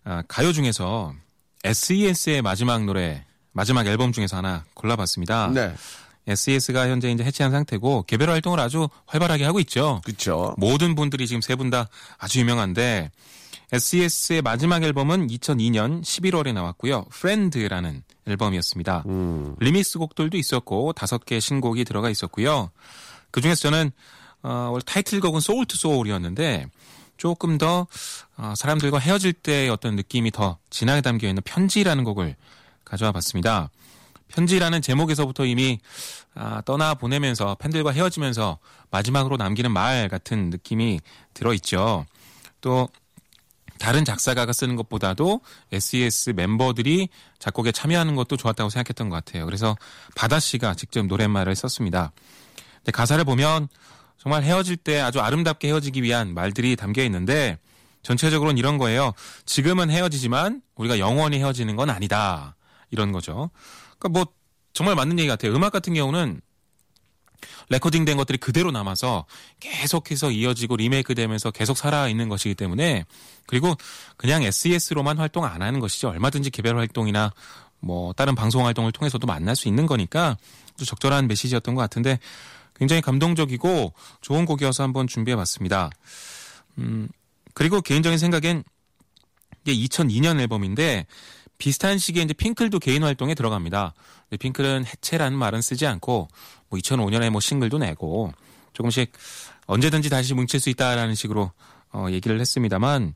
아, 0.05 0.23
가요 0.29 0.53
중에서 0.53 1.13
SES의 1.65 2.43
마지막 2.43 2.85
노래, 2.85 3.25
마지막 3.53 3.87
앨범 3.87 4.13
중에서 4.13 4.37
하나 4.37 4.65
골라봤습니다. 4.75 5.49
네. 5.55 5.75
SES가 6.27 6.89
현재 6.89 7.11
이제 7.11 7.25
해체한 7.25 7.51
상태고 7.51 8.05
개별 8.07 8.29
활동을 8.31 8.61
아주 8.61 8.89
활발하게 9.07 9.45
하고 9.45 9.61
있죠. 9.61 10.01
그쵸. 10.05 10.55
모든 10.59 10.95
분들이 10.95 11.27
지금 11.27 11.41
세 11.41 11.57
분 11.57 11.71
다 11.71 11.89
아주 12.19 12.39
유명한데 12.41 13.11
SES의 13.73 14.43
마지막 14.43 14.83
앨범은 14.83 15.27
2002년 15.29 16.03
11월에 16.03 16.53
나왔고요. 16.55 17.07
Friend라는 17.13 18.03
앨범이었습니다. 18.27 19.05
리믹스 19.59 19.99
곡들도 19.99 20.37
있었고 20.39 20.93
다섯 20.93 21.25
개의 21.27 21.41
신곡이 21.41 21.85
들어가 21.85 22.09
있었고요. 22.11 22.71
그 23.31 23.41
중에서 23.41 23.61
저는 23.63 23.91
어, 24.43 24.69
원래 24.71 24.83
타이틀곡은 24.85 25.41
Soul 25.41 25.67
to 25.67 25.77
Soul이었는데 25.77 26.67
조금 27.17 27.59
더 27.59 27.87
어, 28.37 28.55
사람들과 28.57 28.99
헤어질 28.99 29.33
때의 29.33 29.69
어떤 29.71 29.97
느낌이 29.97 30.31
더 30.31 30.59
진하게 30.71 31.01
담겨 31.01 31.29
있는 31.29 31.43
편지라는 31.45 32.05
곡을 32.05 32.37
가져와 32.85 33.13
봤습니다. 33.13 33.71
편지라는 34.29 34.83
제목에서부터 34.83 35.45
이미 35.47 35.81
아, 36.35 36.63
떠나 36.65 36.95
보내면서 36.95 37.57
팬들과 37.57 37.91
헤어지면서 37.91 38.59
마지막으로 38.91 39.37
남기는 39.37 39.71
말 39.73 40.09
같은 40.09 40.51
느낌이 40.51 41.01
들어 41.35 41.53
있죠. 41.55 42.07
또 42.61 42.89
다른 43.79 44.05
작사가가 44.05 44.53
쓰는 44.53 44.77
것보다도 44.77 45.41
SES 45.73 46.31
멤버들이 46.31 47.09
작곡에 47.39 47.73
참여하는 47.73 48.17
것도 48.17 48.37
좋았다고 48.37 48.71
생각했던 48.71 49.09
것 49.09 49.17
같아요. 49.17 49.47
그래서 49.47 49.77
바다 50.15 50.41
씨가 50.41 50.75
직접 50.75 51.07
노랫말을 51.07 51.55
썼습니다. 51.55 52.13
근데 52.79 52.93
가사를 52.93 53.25
보면 53.25 53.69
정말 54.19 54.43
헤어질 54.43 54.77
때 54.77 55.01
아주 55.01 55.21
아름답게 55.21 55.69
헤어지기 55.69 56.03
위한 56.03 56.35
말들이 56.35 56.77
담겨 56.77 57.03
있는데 57.05 57.59
전체적으로는 58.03 58.59
이런 58.59 58.79
거예요. 58.79 59.13
지금은 59.47 59.91
헤어지지만 59.91 60.63
우리가 60.75 60.99
영원히 60.99 61.39
헤어지는 61.39 61.77
건 61.77 61.91
아니다. 61.91 62.57
이런 62.91 63.13
거죠. 63.13 63.51
그러니까 63.99 64.09
뭐 64.09 64.27
정말 64.73 64.95
맞는 64.95 65.19
얘기 65.19 65.29
같아요. 65.29 65.55
음악 65.55 65.73
같은 65.73 65.95
경우는 65.95 66.41
레코딩 67.69 68.05
된 68.05 68.17
것들이 68.17 68.39
그대로 68.39 68.71
남아서 68.71 69.27
계속해서 69.61 70.31
이어지고 70.31 70.77
리메이크 70.77 71.15
되면서 71.15 71.51
계속 71.51 71.77
살아있는 71.77 72.29
것이기 72.29 72.55
때문에 72.55 73.05
그리고 73.47 73.77
그냥 74.17 74.43
SES로만 74.43 75.19
활동 75.19 75.45
안 75.45 75.63
하는 75.63 75.81
것이죠. 75.81 76.09
얼마든지 76.09 76.51
개별 76.51 76.79
활동이나 76.79 77.33
뭐 77.81 78.13
다른 78.15 78.35
방송 78.35 78.67
활동을 78.67 78.91
통해서도 78.93 79.27
만날 79.27 79.55
수 79.55 79.69
있는 79.69 79.87
거니까 79.87 80.37
아주 80.75 80.85
적절한 80.85 81.29
메시지였던 81.29 81.75
것 81.75 81.81
같은데 81.81 82.19
굉장히 82.79 83.03
감동적이고 83.03 83.93
좋은 84.21 84.45
곡이어서 84.45 84.83
한번 84.83 85.07
준비해 85.07 85.37
봤습니다. 85.37 85.91
음, 86.79 87.09
그리고 87.55 87.81
개인적인 87.81 88.19
생각엔 88.19 88.63
이게 89.65 89.87
2002년 89.87 90.39
앨범인데 90.41 91.07
비슷한 91.59 91.99
시기에 91.99 92.23
이제 92.23 92.33
핑클도 92.33 92.79
개인 92.79 93.03
활동에 93.03 93.35
들어갑니다. 93.35 93.95
핑클은 94.39 94.87
해체라는 94.87 95.37
말은 95.37 95.61
쓰지 95.61 95.87
않고 95.87 96.29
뭐 96.69 96.79
2005년에 96.79 97.31
뭐 97.31 97.41
싱글도 97.41 97.79
내고 97.79 98.33
조금씩 98.73 99.13
언제든지 99.67 100.09
다시 100.09 100.35
뭉칠 100.35 100.61
수 100.61 100.71
있다라는 100.71 101.15
식으로 101.15 101.51
어, 101.93 102.07
얘기를 102.11 102.39
했습니다만 102.41 103.15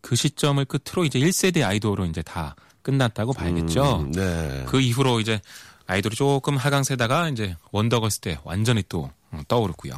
그 0.00 0.16
시점을 0.16 0.64
끝으로 0.64 1.04
이제 1.04 1.18
1세대 1.18 1.62
아이돌로 1.62 2.04
이제 2.06 2.22
다 2.22 2.56
끝났다고 2.82 3.32
봐야겠죠. 3.32 4.00
음, 4.00 4.12
네. 4.12 4.64
그 4.66 4.80
이후로 4.80 5.20
이제 5.20 5.40
아이돌이 5.88 6.14
조금 6.14 6.56
하강세다가 6.56 7.30
이제 7.30 7.56
원더걸스 7.72 8.20
때 8.20 8.38
완전히 8.44 8.84
또 8.88 9.10
어, 9.32 9.40
떠오르고요. 9.48 9.94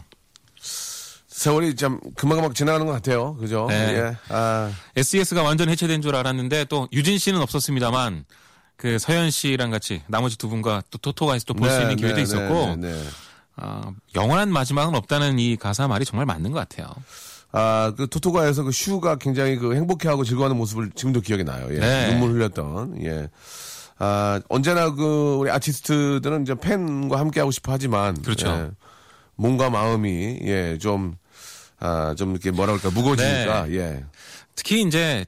세월이 1.28 1.74
참 1.74 2.00
금방금방 2.16 2.54
지나가는 2.54 2.86
것 2.86 2.92
같아요. 2.92 3.34
그죠? 3.36 3.66
네. 3.68 3.74
예. 3.74 4.16
아, 4.28 4.70
SES가 4.96 5.42
완전 5.42 5.68
해체된 5.68 6.00
줄 6.00 6.14
알았는데 6.14 6.66
또 6.66 6.88
유진 6.92 7.18
씨는 7.18 7.40
없었습니다만 7.40 8.24
그 8.76 8.98
서현 8.98 9.30
씨랑 9.30 9.70
같이 9.70 10.02
나머지 10.06 10.38
두 10.38 10.48
분과 10.48 10.84
또 10.90 10.98
토토가에서 10.98 11.44
또 11.46 11.54
볼수 11.54 11.76
네, 11.76 11.82
있는 11.82 11.96
기회도 11.96 12.16
네, 12.16 12.22
있었고 12.22 12.76
네, 12.76 12.92
네. 12.92 13.04
아, 13.56 13.90
영원한 14.14 14.52
마지막은 14.52 14.94
없다는 14.94 15.38
이 15.38 15.56
가사 15.56 15.88
말이 15.88 16.04
정말 16.04 16.24
맞는 16.24 16.52
것 16.52 16.58
같아요. 16.60 16.88
아, 17.52 17.92
그 17.96 18.06
토토가에서 18.08 18.62
그 18.62 18.70
슈가 18.70 19.16
굉장히 19.16 19.56
그 19.56 19.74
행복해하고 19.74 20.24
즐거워하는 20.24 20.56
모습을 20.56 20.90
지금도 20.94 21.20
기억이 21.20 21.42
나요. 21.42 21.66
예. 21.70 21.78
네. 21.78 22.10
눈물 22.12 22.32
흘렸던, 22.32 23.02
예. 23.04 23.28
아, 24.00 24.40
언제나 24.48 24.92
그 24.94 25.36
우리 25.38 25.50
아티스트들은 25.50 26.42
이제 26.42 26.54
팬과 26.54 27.18
함께 27.20 27.38
하고 27.40 27.52
싶어 27.52 27.72
하지만. 27.72 28.20
그렇죠. 28.22 28.48
예. 28.48 28.70
몸과 29.36 29.70
마음이, 29.70 30.40
예, 30.42 30.76
좀, 30.78 31.14
아, 31.78 32.14
좀 32.16 32.32
이렇게 32.32 32.50
뭐라 32.50 32.76
그럴까, 32.76 32.90
무거워지니까, 32.90 33.66
네. 33.66 33.76
예. 33.76 34.04
특히 34.54 34.82
이제 34.82 35.24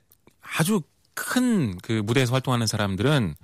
아주 0.58 0.82
큰 1.14 1.78
그 1.82 2.02
무대에서 2.04 2.32
활동하는 2.32 2.66
사람들은 2.66 3.34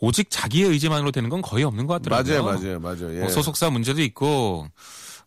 오직 0.00 0.30
자기의 0.30 0.68
의지만으로 0.70 1.10
되는 1.10 1.28
건 1.28 1.42
거의 1.42 1.64
없는 1.64 1.86
것 1.86 2.02
같더라고요. 2.02 2.42
맞아요, 2.42 2.58
맞아요, 2.58 2.80
맞아요. 2.80 3.16
예. 3.16 3.20
뭐 3.20 3.28
소속사 3.28 3.70
문제도 3.70 4.00
있고 4.02 4.68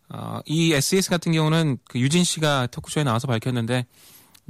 어, 0.08 0.40
이 0.46 0.72
SES 0.72 1.10
같은 1.10 1.32
경우는 1.32 1.78
그 1.88 1.98
유진 1.98 2.24
씨가 2.24 2.68
토크쇼에 2.68 3.04
나와서 3.04 3.26
밝혔는데 3.26 3.86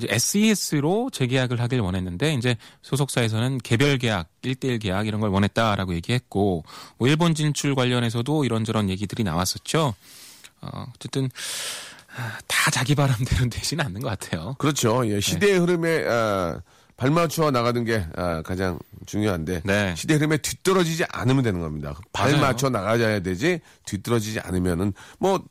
SES로 0.09 1.11
재계약을 1.11 1.61
하길 1.61 1.81
원했는데 1.81 2.35
이제 2.35 2.57
소속사에서는 2.83 3.59
개별 3.59 3.99
계약, 3.99 4.29
1대1 4.43 4.81
계약 4.81 5.07
이런 5.07 5.21
걸 5.21 5.31
원했다라고 5.31 5.95
얘기했고 5.95 6.65
뭐 6.99 7.09
일본 7.09 7.35
진출 7.35 7.75
관련해서도 7.75 8.45
이런저런 8.45 8.89
얘기들이 8.91 9.25
나왔었죠. 9.25 9.95
어, 10.63 10.87
어쨌든 10.95 11.29
아, 12.17 12.39
다 12.47 12.71
자기 12.71 12.95
바람대로 12.95 13.49
되지는 13.51 13.85
않는 13.87 14.01
것 14.01 14.09
같아요. 14.09 14.55
그렇죠. 14.59 15.07
예. 15.09 15.21
시대의 15.21 15.59
흐름에, 15.59 16.05
아, 16.07 16.61
발맞춰 16.97 17.51
나가는 17.51 17.85
게 17.85 18.07
아, 18.17 18.43
가장 18.43 18.79
중요한데 19.07 19.63
네. 19.65 19.95
시대 19.97 20.15
흐름에 20.15 20.37
뒤떨어지지 20.37 21.05
않으면 21.11 21.43
되는 21.43 21.61
겁니다. 21.61 21.99
발 22.13 22.33
맞아요. 22.33 22.43
맞춰 22.43 22.69
나가야 22.69 23.21
되지 23.21 23.61
뒤떨어지지 23.87 24.39
않으면은 24.41 24.93
뭐 25.19 25.43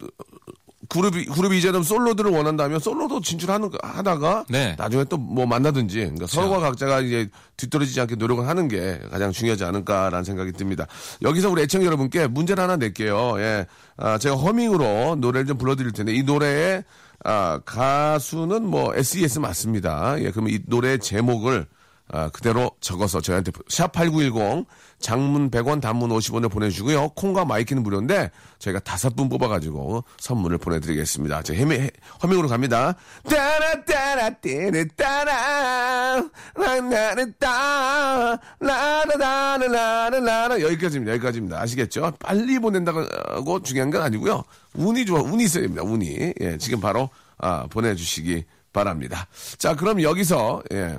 그룹이 0.91 1.25
그룹이 1.25 1.57
이제는 1.57 1.83
솔로들을 1.83 2.29
원한다면 2.31 2.79
솔로도 2.79 3.21
진출하는 3.21 3.69
거- 3.71 3.77
하다가 3.81 4.43
네. 4.50 4.75
나중에 4.77 5.05
또 5.05 5.17
뭐 5.17 5.45
만나든지 5.45 5.95
그러니까 6.00 6.27
서로가 6.27 6.60
각자가 6.60 7.00
이제 7.00 7.29
뒤떨어지지 7.55 8.01
않게 8.01 8.15
노력을 8.15 8.45
하는 8.45 8.67
게 8.67 9.00
가장 9.10 9.31
중요하지 9.31 9.63
않을까라는 9.63 10.24
생각이 10.25 10.51
듭니다. 10.53 10.88
여기서 11.21 11.50
우리 11.50 11.62
애청 11.62 11.86
여러분께 11.86 12.27
문제를 12.27 12.62
하나 12.63 12.75
낼게요. 12.75 13.39
예. 13.39 13.65
아, 13.98 14.17
제가 14.17 14.36
허밍으로 14.36 15.15
노래를 15.19 15.48
좀 15.48 15.57
불러드릴 15.57 15.93
텐데 15.93 16.13
이 16.13 16.24
노래의 16.24 16.83
아, 17.24 17.60
가수는 17.65 18.65
뭐 18.65 18.93
SES 18.95 19.39
맞습니다. 19.39 20.15
예, 20.19 20.31
그러면 20.31 20.51
이 20.53 20.60
노래 20.67 20.98
제목을 20.98 21.67
아, 22.13 22.29
그대로 22.29 22.71
적어서 22.81 23.21
저희한테 23.21 23.51
샵8910 23.51 24.65
장문 24.99 25.49
100원 25.49 25.81
단문 25.81 26.09
50원을 26.09 26.51
보내주고요. 26.51 27.09
콩과 27.09 27.45
마이케이는 27.45 27.83
무료인데 27.83 28.31
저희가 28.59 28.81
다섯 28.81 29.15
분 29.15 29.29
뽑아가지고 29.29 30.03
선물을 30.19 30.57
보내드리겠습니다. 30.57 31.41
제 31.43 31.55
헤미, 31.55 31.89
허밍으로 32.21 32.49
갑니다. 32.49 32.95
따라 33.29 33.83
따라 33.85 34.29
띠르 34.29 34.89
따라 34.89 36.21
나나는 36.55 37.33
따 37.39 38.37
라라라라라라라 38.59 40.59
여기까지입니다. 40.59 41.13
여기까지입니다. 41.13 41.61
아시겠죠? 41.61 42.11
빨리 42.19 42.59
보낸다고 42.59 43.63
중요한 43.63 43.89
건 43.89 44.01
아니고요. 44.01 44.43
운이 44.73 45.05
좋아 45.05 45.21
운이 45.21 45.45
있어야 45.45 45.63
됩니다. 45.63 45.83
운이 45.83 46.33
예, 46.41 46.57
지금 46.57 46.81
바로 46.81 47.09
아, 47.37 47.67
보내주시기 47.69 48.43
바랍니다. 48.73 49.27
자 49.57 49.75
그럼 49.75 50.01
여기서 50.01 50.61
예. 50.73 50.97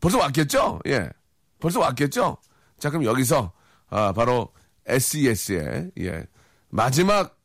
벌써 0.00 0.18
왔겠죠? 0.18 0.80
예. 0.86 1.08
벌써 1.60 1.80
왔겠죠? 1.80 2.36
자, 2.78 2.90
그럼 2.90 3.04
여기서, 3.04 3.52
아, 3.90 4.12
바로 4.12 4.52
SES의, 4.86 5.90
예. 6.00 6.24
마지막 6.68 7.36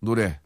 노래. 0.00 0.40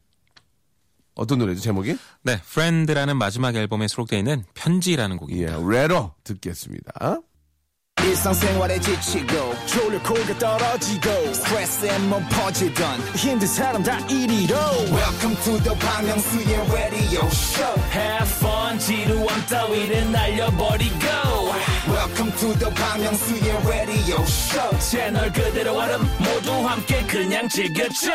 어떤 1.15 1.39
노래죠, 1.39 1.61
제목이? 1.61 1.97
네, 2.23 2.35
Friend라는 2.35 3.17
마지막 3.17 3.57
앨범에 3.57 3.89
수록되어 3.89 4.19
있는 4.21 4.45
편지라는 4.55 5.17
예, 5.17 5.19
곡입니다. 5.19 5.59
레러 5.69 6.15
듣겠습니다. 6.23 7.19
일상생활에 8.01 8.79
지치고, 8.79 9.55
졸려 9.67 10.01
코가 10.05 10.39
떨어지고, 10.39 11.35
스트레스에 11.35 11.99
몸 11.99 12.25
퍼지던, 12.29 13.01
힘든 13.17 13.49
사람 13.49 13.83
다 13.83 13.99
이리로. 14.07 14.55
welcome 14.93 15.35
to 15.43 15.59
the 15.65 15.77
Bang 15.81 16.07
Myung-soo's 16.07 16.73
radio 16.73 17.27
show 17.27 17.83
Have 17.91 18.31
fun 18.37 18.79
지루함 18.79 19.47
따위를 19.47 20.13
날려버리고 20.13 21.48
welcome 22.19 22.33
to 22.41 22.59
the 22.59 22.71
Myung-soo's 22.75 23.67
radio 23.69 24.23
show 24.23 24.79
채널 24.81 25.33
그대로 25.33 25.77
얼음 25.77 26.01
모두 26.19 26.51
함께 26.67 27.07
그냥 27.07 27.49
즐겨줘 27.49 28.11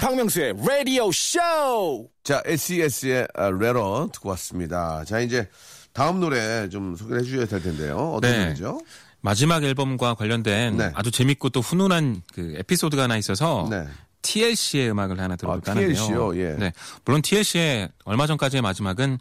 박명수의 0.00 0.54
radio 0.62 1.10
show 1.12 2.08
자, 2.24 2.42
SES의 2.46 3.28
아, 3.34 3.50
레러 3.50 4.08
듣고 4.10 4.30
왔습니다. 4.30 5.04
자, 5.04 5.20
이제 5.20 5.48
다음 5.92 6.20
노래 6.20 6.68
좀 6.70 6.96
소개를 6.96 7.20
해주셔야 7.20 7.46
될 7.46 7.62
텐데요. 7.62 8.14
어떤 8.14 8.30
네. 8.30 8.44
노래죠? 8.44 8.80
마지막 9.20 9.62
앨범과 9.62 10.14
관련된 10.14 10.78
네. 10.78 10.92
아주 10.94 11.10
재밌고 11.10 11.50
또 11.50 11.60
훈훈한 11.60 12.22
그 12.32 12.54
에피소드가 12.58 13.02
하나 13.02 13.18
있어서 13.18 13.68
네. 13.70 13.84
TLC의 14.22 14.90
음악을 14.90 15.20
하나 15.20 15.36
들어볼까 15.36 15.72
아, 15.72 15.74
하는데요. 15.74 15.94
TLC 15.94 16.12
요? 16.12 16.36
예. 16.38 16.56
네. 16.58 16.72
물론 17.04 17.20
TLC의 17.20 17.90
얼마 18.04 18.26
전까지의 18.26 18.62
마지막은 18.62 19.18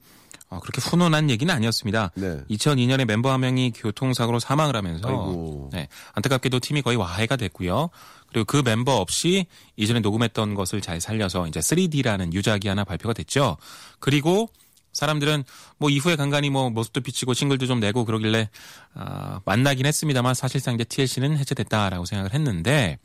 어, 0.50 0.60
그렇게 0.60 0.82
훈훈한 0.82 1.30
얘기는 1.30 1.54
아니었습니다. 1.54 2.12
네. 2.16 2.40
2002년에 2.50 3.06
멤버 3.06 3.32
한 3.32 3.42
명이 3.42 3.74
교통사고로 3.76 4.40
사망을 4.40 4.76
하면서 4.76 5.08
아이고. 5.08 5.70
네, 5.74 5.88
안타깝게도 6.14 6.60
팀이 6.60 6.82
거의 6.82 6.98
와해가 6.98 7.36
됐고요. 7.36 7.90
그리고 8.28 8.46
그 8.46 8.62
멤버 8.64 8.98
없이 8.98 9.48
이전에 9.76 10.02
녹음했던 10.02 10.56
것을 10.56 10.82
잘 10.82 11.02
살려서 11.02 11.48
이제 11.48 11.60
3D라는 11.60 12.34
유작이 12.34 12.68
하나 12.68 12.84
발표가 12.84 13.14
됐죠. 13.14 13.58
그리고 14.00 14.50
사람들은 14.94 15.44
뭐 15.78 15.90
이후에 15.90 16.16
간간히 16.16 16.50
뭐 16.50 16.70
모습도 16.70 17.02
비치고 17.02 17.34
싱글도 17.34 17.66
좀 17.68 17.80
내고 17.80 18.06
그러길래 18.06 18.50
아, 18.94 19.42
만나긴 19.46 19.86
했습니다만 19.86 20.34
사실상 20.36 20.76
이제 20.76 20.84
TLC는 20.86 21.38
해체됐다라고 21.38 22.06
생각을 22.06 22.34
했는데 22.34 22.98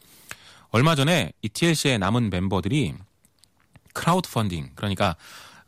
얼마 0.71 0.95
전에 0.95 1.33
이 1.43 1.49
TLC의 1.49 1.99
남은 1.99 2.31
멤버들이 2.31 2.95
크라우드 3.93 4.31
펀딩 4.31 4.71
그러니까 4.77 5.17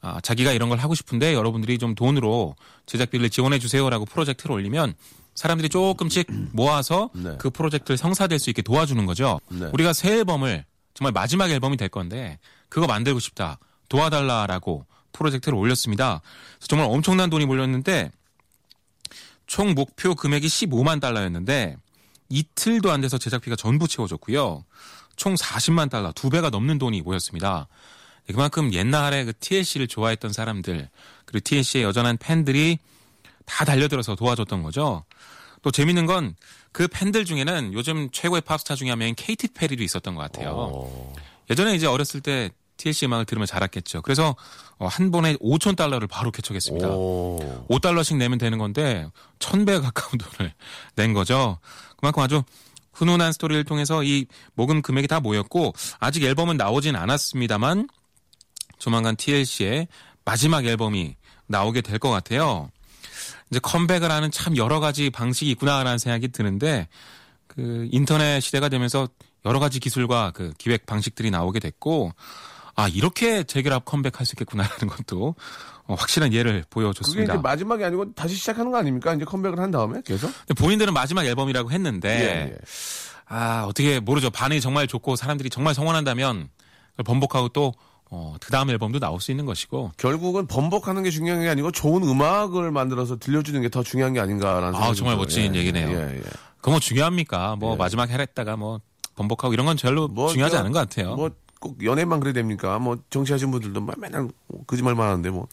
아, 0.02 0.20
자기가 0.20 0.52
이런 0.52 0.68
걸 0.68 0.78
하고 0.78 0.94
싶은데 0.94 1.32
여러분들이 1.32 1.78
좀 1.78 1.94
돈으로 1.94 2.56
제작비를 2.86 3.30
지원해 3.30 3.60
주세요라고 3.60 4.04
프로젝트를 4.04 4.52
올리면 4.52 4.94
사람들이 5.34 5.68
조금씩 5.68 6.26
모아서 6.52 7.08
네. 7.14 7.36
그 7.38 7.50
프로젝트를 7.50 7.96
성사될 7.96 8.40
수 8.40 8.50
있게 8.50 8.62
도와주는 8.62 9.06
거죠. 9.06 9.40
네. 9.48 9.70
우리가 9.72 9.92
새 9.92 10.18
앨범을 10.18 10.64
정말 10.92 11.12
마지막 11.12 11.50
앨범이 11.50 11.76
될 11.76 11.88
건데 11.88 12.38
그거 12.68 12.86
만들고 12.86 13.20
싶다 13.20 13.58
도와달라라고 13.88 14.86
프로젝트를 15.12 15.56
올렸습니다. 15.56 16.20
정말 16.58 16.88
엄청난 16.90 17.30
돈이 17.30 17.46
몰렸는데 17.46 18.10
총 19.46 19.74
목표 19.74 20.14
금액이 20.14 20.46
15만 20.48 21.00
달러였는데 21.00 21.76
이틀도 22.28 22.90
안 22.90 23.00
돼서 23.00 23.18
제작비가 23.18 23.54
전부 23.54 23.86
채워졌고요. 23.86 24.64
총 25.16 25.34
40만 25.34 25.90
달러, 25.90 26.10
두 26.12 26.30
배가 26.30 26.50
넘는 26.50 26.78
돈이 26.78 27.02
모였습니다. 27.02 27.68
네, 28.26 28.32
그만큼 28.34 28.72
옛날에 28.72 29.24
그 29.24 29.32
TLC를 29.38 29.88
좋아했던 29.88 30.32
사람들, 30.32 30.88
그리고 31.24 31.44
TLC의 31.44 31.84
여전한 31.84 32.16
팬들이 32.16 32.78
다 33.44 33.64
달려들어서 33.64 34.14
도와줬던 34.14 34.62
거죠. 34.62 35.04
또 35.62 35.70
재밌는 35.70 36.06
건 36.06 36.34
그 36.72 36.88
팬들 36.88 37.24
중에는 37.24 37.74
요즘 37.74 38.10
최고의 38.10 38.40
팝스타 38.40 38.74
중에 38.74 38.88
한 38.90 38.98
명인 38.98 39.14
케이티 39.14 39.48
페리도 39.48 39.82
있었던 39.84 40.14
것 40.14 40.22
같아요. 40.22 40.52
어. 40.54 41.12
예전에 41.50 41.74
이제 41.74 41.86
어렸을 41.86 42.20
때 42.22 42.50
TLC 42.78 43.06
음악을 43.06 43.26
들으면 43.26 43.46
자랐겠죠. 43.46 44.00
그래서 44.02 44.34
어, 44.78 44.86
한 44.86 45.10
번에 45.10 45.36
5천 45.36 45.76
달러를 45.76 46.08
바로 46.08 46.30
개척했습니다. 46.30 46.88
오. 46.88 47.66
5달러씩 47.68 48.16
내면 48.16 48.38
되는 48.38 48.58
건데 48.58 49.06
1000배 49.38 49.82
가까운 49.82 50.18
돈을 50.18 50.52
낸 50.96 51.12
거죠. 51.12 51.58
그만큼 51.98 52.22
아주 52.22 52.42
훈훈한 52.94 53.32
스토리를 53.32 53.62
통해서 53.64 54.02
이 54.02 54.26
모금 54.54 54.82
금액이 54.82 55.08
다 55.08 55.20
모였고 55.20 55.74
아직 55.98 56.24
앨범은 56.24 56.56
나오진 56.56 56.96
않았습니다만 56.96 57.88
조만간 58.82 59.14
TLC의 59.14 59.86
마지막 60.24 60.64
앨범이 60.66 61.14
나오게 61.46 61.82
될 61.82 62.00
것 62.00 62.10
같아요. 62.10 62.68
이제 63.48 63.60
컴백을 63.60 64.10
하는 64.10 64.32
참 64.32 64.56
여러 64.56 64.80
가지 64.80 65.08
방식이 65.08 65.52
있구나라는 65.52 65.98
생각이 65.98 66.28
드는데 66.28 66.88
그 67.46 67.86
인터넷 67.92 68.40
시대가 68.40 68.68
되면서 68.68 69.06
여러 69.44 69.60
가지 69.60 69.78
기술과 69.78 70.32
그 70.34 70.52
기획 70.58 70.84
방식들이 70.86 71.30
나오게 71.30 71.60
됐고 71.60 72.12
아 72.74 72.88
이렇게 72.88 73.44
재결합 73.44 73.84
컴백할 73.84 74.26
수 74.26 74.32
있겠구나라는 74.32 74.88
것도 74.88 75.36
어, 75.84 75.94
확실한 75.94 76.32
예를 76.32 76.62
그게 76.62 76.66
보여줬습니다. 76.70 77.34
이제 77.34 77.40
마지막이 77.40 77.84
아니고 77.84 78.14
다시 78.14 78.34
시작하는 78.34 78.72
거 78.72 78.78
아닙니까? 78.78 79.14
이제 79.14 79.24
컴백을 79.24 79.60
한 79.60 79.70
다음에 79.70 80.00
계속? 80.04 80.32
본인들은 80.56 80.92
마지막 80.92 81.24
앨범이라고 81.24 81.70
했는데 81.70 82.08
예, 82.08 82.52
예. 82.52 82.56
아 83.26 83.64
어떻게 83.68 84.00
모르죠 84.00 84.30
반응이 84.30 84.60
정말 84.60 84.88
좋고 84.88 85.14
사람들이 85.14 85.50
정말 85.50 85.72
성원한다면 85.74 86.48
번복하고 87.04 87.50
또 87.50 87.72
어, 88.14 88.36
그 88.40 88.50
다음 88.52 88.68
앨범도 88.70 88.98
나올 89.00 89.20
수 89.20 89.30
있는 89.30 89.46
것이고 89.46 89.92
결국은 89.96 90.46
번복하는 90.46 91.02
게 91.02 91.10
중요한 91.10 91.40
게 91.42 91.48
아니고 91.48 91.72
좋은 91.72 92.02
음악을 92.02 92.70
만들어서 92.70 93.16
들려주는 93.18 93.60
게 93.62 93.68
더 93.70 93.82
중요한 93.82 94.12
게 94.12 94.20
아닌가라는 94.20 94.68
아, 94.68 94.72
생각이 94.72 94.96
정말 94.98 95.14
들어요. 95.14 95.22
멋진 95.22 95.54
얘기네요. 95.54 95.88
예, 95.88 96.16
예. 96.18 96.22
그거 96.58 96.72
뭐 96.72 96.80
중요합니까 96.80 97.56
뭐 97.56 97.74
마지막에 97.76 98.12
했다가 98.12 98.56
뭐 98.56 98.80
번복하고 99.16 99.54
이런 99.54 99.64
건 99.66 99.76
별로 99.76 100.08
뭐 100.08 100.28
중요하지 100.28 100.54
저, 100.54 100.60
않은 100.60 100.72
것 100.72 100.78
같아요 100.80 101.16
뭐 101.16 101.30
꼭 101.62 101.82
연예인만 101.84 102.18
그래야 102.18 102.32
됩니까? 102.34 102.80
뭐 102.80 102.98
정치하신 103.08 103.52
분들도 103.52 103.80
막 103.80 103.94
맨날 104.00 104.28
거짓말만 104.66 105.06
하는데 105.08 105.30
뭐. 105.30 105.46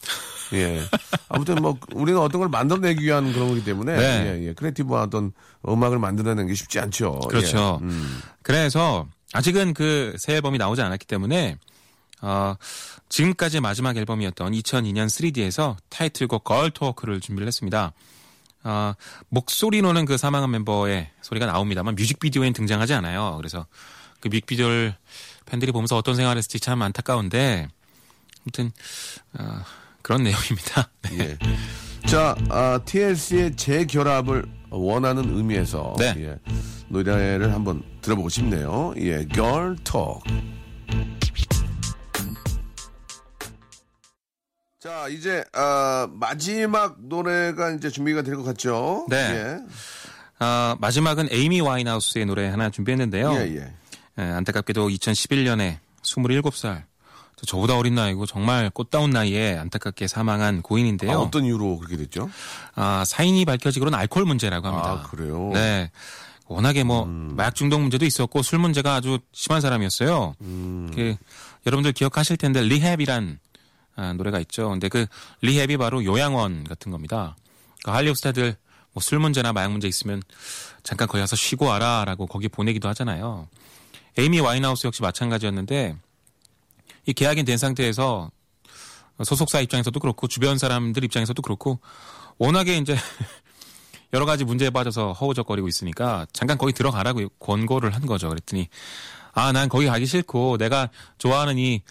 예. 0.52 0.80
아무튼 1.28 1.54
뭐 1.62 1.78
우리는 1.94 2.20
어떤 2.20 2.40
걸 2.40 2.48
만들어내기 2.48 3.04
위한 3.04 3.32
그런 3.32 3.46
거기 3.48 3.62
때문에 3.64 3.96
네. 3.96 4.02
예, 4.42 4.48
예. 4.48 4.52
creative한 4.52 5.04
어떤 5.04 5.32
음악을 5.68 6.00
만들어내는 6.00 6.48
게 6.48 6.54
쉽지 6.54 6.80
않죠. 6.80 7.20
그렇죠. 7.28 7.78
예. 7.80 7.84
음. 7.86 8.20
그래서 8.42 9.06
아직은 9.32 9.72
그 9.72 10.16
새 10.18 10.34
앨범이 10.34 10.58
나오지 10.58 10.82
않았기 10.82 11.06
때문에 11.06 11.56
어, 12.22 12.54
지금까지 13.08 13.60
마지막 13.60 13.96
앨범이었던 13.96 14.52
2002년 14.52 15.06
3D에서 15.06 15.76
타이틀곡 15.88 16.44
Girl 16.44 16.70
Talk를 16.70 17.20
준비를 17.20 17.46
했습니다. 17.46 17.92
어, 18.62 18.92
목소리로는 19.28 20.04
그 20.04 20.16
사망한 20.16 20.50
멤버의 20.50 21.10
소리가 21.22 21.46
나옵니다만 21.46 21.94
뮤직비디오엔 21.94 22.52
등장하지 22.52 22.94
않아요. 22.94 23.34
그래서 23.38 23.66
그 24.20 24.28
뮤직비디오를 24.28 24.94
팬들이 25.46 25.72
보면서 25.72 25.96
어떤 25.96 26.14
생각을 26.14 26.36
했을지 26.36 26.60
참 26.60 26.82
안타까운데 26.82 27.68
아무튼 28.42 28.70
어, 29.38 29.62
그런 30.02 30.22
내용입니다. 30.22 30.90
네. 31.02 31.18
예. 31.18 31.38
자, 32.06 32.34
아, 32.48 32.80
TLC의 32.84 33.56
재결합을 33.56 34.44
원하는 34.70 35.36
의미에서 35.36 35.94
네. 35.98 36.14
예, 36.18 36.38
노래를 36.88 37.52
한번 37.52 37.82
들어보고 38.00 38.28
싶네요. 38.28 38.94
예, 38.96 39.26
Girl 39.28 39.76
Talk. 39.84 40.22
자, 44.90 45.06
이제 45.08 45.44
아, 45.52 46.08
마지막 46.10 46.96
노래가 46.98 47.70
이제 47.70 47.90
준비가 47.90 48.22
될 48.22 48.34
것 48.36 48.42
같죠? 48.42 49.06
네. 49.08 49.16
예. 49.16 50.44
어, 50.44 50.74
마지막은 50.80 51.28
에이미 51.30 51.60
와인하우스의 51.60 52.26
노래 52.26 52.48
하나 52.48 52.70
준비했는데요. 52.70 53.32
예, 53.34 53.38
예. 53.56 53.72
예, 54.18 54.22
안타깝게도 54.22 54.88
2011년에 54.88 55.76
27살 56.02 56.82
저- 57.36 57.46
저보다 57.46 57.76
어린 57.78 57.94
나이고 57.94 58.26
정말 58.26 58.68
꽃다운 58.70 59.10
나이에 59.10 59.56
안타깝게 59.58 60.08
사망한 60.08 60.62
고인인데요. 60.62 61.12
아, 61.12 61.18
어떤 61.20 61.44
이유로 61.44 61.78
그렇게 61.78 61.96
됐죠? 61.96 62.28
아, 62.74 63.04
사인이 63.06 63.44
밝혀지고는 63.44 63.94
알코올 63.96 64.26
문제라고 64.26 64.66
합니다. 64.66 64.90
아, 64.90 65.02
그래요? 65.08 65.50
네. 65.52 65.92
워낙에 66.46 66.82
뭐 66.82 67.04
마약 67.06 67.54
중독 67.54 67.80
문제도 67.80 68.04
있었고 68.04 68.42
술 68.42 68.58
문제가 68.58 68.96
아주 68.96 69.20
심한 69.32 69.60
사람이었어요. 69.60 70.34
음. 70.40 70.90
그 70.92 71.14
여러분들 71.64 71.92
기억하실 71.92 72.38
텐데 72.38 72.60
리헵이란 72.62 73.38
아, 73.40 73.49
노래가 74.16 74.40
있죠. 74.40 74.70
근데 74.70 74.88
그 74.88 75.06
리헵이 75.42 75.76
바로 75.76 76.04
요양원 76.04 76.64
같은 76.64 76.90
겁니다. 76.90 77.36
그 77.84 77.90
할리우드 77.90 78.16
스타들 78.18 78.56
뭐 78.92 79.02
술 79.02 79.18
문제나 79.20 79.52
마약 79.52 79.70
문제 79.70 79.86
있으면 79.88 80.22
잠깐 80.82 81.06
거기 81.06 81.20
가서 81.20 81.36
쉬고 81.36 81.66
와라라고 81.66 82.26
거기 82.26 82.48
보내기도 82.48 82.88
하잖아요. 82.88 83.48
에이미 84.18 84.40
와인하우스 84.40 84.86
역시 84.86 85.02
마찬가지였는데 85.02 85.96
이 87.06 87.12
계약이 87.12 87.44
된 87.44 87.56
상태에서 87.56 88.30
소속사 89.24 89.60
입장에서도 89.60 89.98
그렇고 90.00 90.26
주변 90.26 90.58
사람들 90.58 91.04
입장에서도 91.04 91.40
그렇고 91.42 91.78
워낙에 92.38 92.76
이제 92.78 92.96
여러 94.12 94.26
가지 94.26 94.44
문제에 94.44 94.70
빠져서 94.70 95.12
허우적거리고 95.12 95.68
있으니까 95.68 96.26
잠깐 96.32 96.58
거기 96.58 96.72
들어가라고 96.72 97.28
권고를 97.38 97.94
한 97.94 98.06
거죠. 98.06 98.28
그랬더니 98.28 98.68
아 99.32 99.52
난 99.52 99.68
거기 99.68 99.86
가기 99.86 100.06
싫고 100.06 100.58
내가 100.58 100.88
좋아하는 101.18 101.58
이 101.58 101.82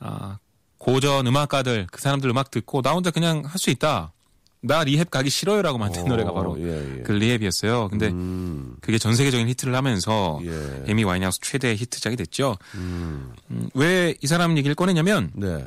아, 0.00 0.38
고전 0.82 1.28
음악가들 1.28 1.86
그 1.92 2.00
사람들 2.00 2.28
음악 2.30 2.50
듣고 2.50 2.82
나 2.82 2.90
혼자 2.92 3.10
그냥 3.12 3.44
할 3.46 3.58
수 3.58 3.70
있다. 3.70 4.12
나 4.64 4.82
rehab 4.84 5.10
가기 5.10 5.28
싫어요라고 5.30 5.78
만든 5.78 6.02
어, 6.02 6.04
노래가 6.06 6.32
바로 6.32 6.56
예, 6.60 6.98
예. 6.98 7.02
그 7.02 7.12
Rehab이었어요. 7.12 7.88
근데 7.88 8.08
음, 8.08 8.76
그게 8.80 8.98
전 8.98 9.14
세계적인 9.14 9.48
히트를 9.48 9.74
하면서 9.74 10.40
예. 10.44 10.84
에이미 10.86 11.02
와인하우스 11.04 11.40
최대 11.40 11.74
히트작이 11.74 12.16
됐죠. 12.16 12.56
음, 12.74 13.32
왜이 13.74 14.16
사람 14.26 14.56
얘기를 14.56 14.74
꺼내냐면 14.74 15.30
네. 15.34 15.64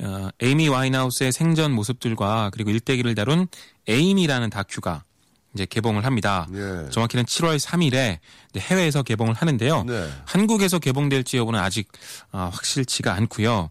어, 0.00 0.28
에이미 0.40 0.68
와인하우스의 0.68 1.30
생전 1.32 1.72
모습들과 1.72 2.50
그리고 2.52 2.70
일대기를 2.70 3.14
다룬 3.14 3.46
에이미라는 3.86 4.50
다큐가 4.50 5.04
이제 5.54 5.66
개봉을 5.66 6.04
합니다. 6.04 6.48
예. 6.52 6.90
정확히는 6.90 7.24
7월 7.26 7.58
3일에 7.60 8.18
해외에서 8.56 9.02
개봉을 9.02 9.34
하는데요. 9.34 9.84
네. 9.84 10.08
한국에서 10.24 10.78
개봉될지 10.80 11.36
여부는 11.36 11.60
아직 11.60 11.88
어, 12.32 12.50
확실치가 12.52 13.14
않고요. 13.14 13.70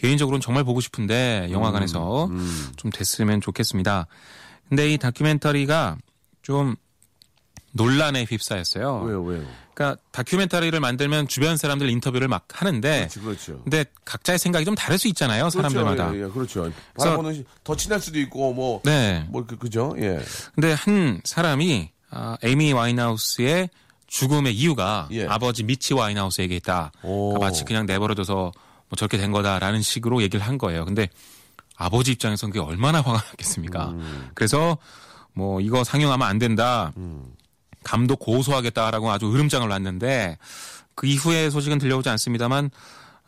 개인적으로는 0.00 0.40
정말 0.40 0.64
보고 0.64 0.80
싶은데 0.80 1.48
영화관에서 1.50 2.26
음. 2.26 2.68
좀 2.76 2.90
됐으면 2.90 3.40
좋겠습니다. 3.40 4.06
근데 4.68 4.90
이 4.92 4.98
다큐멘터리가 4.98 5.98
좀 6.42 6.76
논란에 7.72 8.24
휩싸였어요. 8.24 9.02
왜요, 9.02 9.22
왜요? 9.22 9.44
그러니까 9.74 10.00
다큐멘터리를 10.10 10.78
만들면 10.80 11.28
주변 11.28 11.56
사람들 11.56 11.88
인터뷰를 11.88 12.28
막 12.28 12.44
하는데 12.52 13.08
그렇죠, 13.08 13.20
그렇죠. 13.20 13.62
근데 13.62 13.84
각자의 14.04 14.38
생각이 14.38 14.64
좀 14.64 14.74
다를 14.74 14.98
수 14.98 15.06
있잖아요. 15.08 15.48
사람들마다. 15.50 16.10
그렇죠, 16.10 16.18
예, 16.18 16.24
예, 16.24 16.28
그렇죠. 16.28 16.72
바라보는 16.98 17.34
시- 17.34 17.44
더 17.64 17.76
친할 17.76 18.00
수도 18.00 18.18
있고, 18.18 18.52
뭐, 18.52 18.80
네. 18.84 19.24
뭐, 19.28 19.46
그, 19.46 19.56
그죠? 19.56 19.94
예. 19.98 20.18
근데 20.54 20.72
한 20.72 21.20
사람이 21.24 21.90
아, 22.10 22.36
에이미 22.42 22.72
와인하우스의 22.72 23.70
죽음의 24.08 24.54
이유가 24.56 25.08
예. 25.12 25.26
아버지 25.26 25.62
미치 25.62 25.94
와인하우스에게 25.94 26.56
있다. 26.56 26.90
오. 27.02 27.28
그러니까 27.28 27.46
마치 27.46 27.64
그냥 27.64 27.86
내버려둬서 27.86 28.50
뭐 28.90 28.96
저렇게 28.96 29.16
된 29.16 29.32
거다라는 29.32 29.80
식으로 29.80 30.20
얘기를 30.20 30.44
한 30.44 30.58
거예요. 30.58 30.84
근데 30.84 31.08
아버지 31.76 32.12
입장에서는 32.12 32.52
그게 32.52 32.62
얼마나 32.62 32.98
화가 33.02 33.12
났겠습니까? 33.12 33.90
음. 33.90 34.30
그래서 34.34 34.76
뭐 35.32 35.60
이거 35.60 35.84
상영하면 35.84 36.28
안 36.28 36.38
된다. 36.38 36.92
감독 37.82 38.18
고소하겠다라고 38.18 39.10
아주 39.10 39.32
으름장을 39.32 39.66
놨는데 39.66 40.36
그 40.94 41.06
이후에 41.06 41.48
소식은 41.48 41.78
들려오지 41.78 42.10
않습니다만 42.10 42.70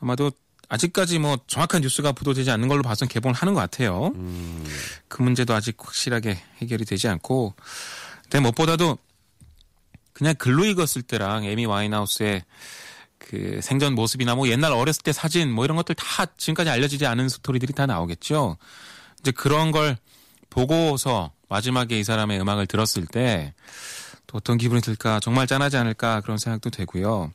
아마도 0.00 0.30
아직까지 0.68 1.18
뭐 1.18 1.38
정확한 1.46 1.82
뉴스가 1.82 2.12
보도되지 2.12 2.50
않는 2.50 2.66
걸로 2.68 2.82
봐선 2.82 3.06
개봉을 3.06 3.34
하는 3.34 3.54
것 3.54 3.60
같아요. 3.60 4.10
음. 4.14 4.64
그 5.06 5.22
문제도 5.22 5.54
아직 5.54 5.76
확실하게 5.78 6.38
해결이 6.62 6.86
되지 6.86 7.08
않고, 7.08 7.54
근데 8.22 8.40
무엇보다도 8.40 8.96
그냥 10.14 10.34
글로 10.36 10.64
읽었을 10.64 11.02
때랑 11.02 11.44
에이미 11.44 11.66
와인하우스의 11.66 12.42
그 13.32 13.60
생전 13.60 13.96
모습이나 13.96 14.36
뭐 14.36 14.46
옛날 14.46 14.72
어렸을 14.72 15.02
때 15.02 15.12
사진 15.12 15.50
뭐 15.50 15.64
이런 15.64 15.76
것들 15.76 15.96
다 15.96 16.26
지금까지 16.36 16.70
알려지지 16.70 17.06
않은 17.06 17.28
스토리들이 17.28 17.72
다 17.72 17.86
나오겠죠. 17.86 18.58
이제 19.18 19.32
그런 19.32 19.72
걸 19.72 19.96
보고서 20.50 21.32
마지막에 21.48 21.98
이 21.98 22.04
사람의 22.04 22.40
음악을 22.40 22.68
들었을 22.68 23.06
때 23.06 23.54
또 24.32 24.38
어떤 24.38 24.56
기분이 24.56 24.80
들까 24.80 25.20
정말 25.20 25.46
짠하지 25.46 25.76
않을까 25.76 26.22
그런 26.22 26.38
생각도 26.38 26.70
되고요. 26.70 27.32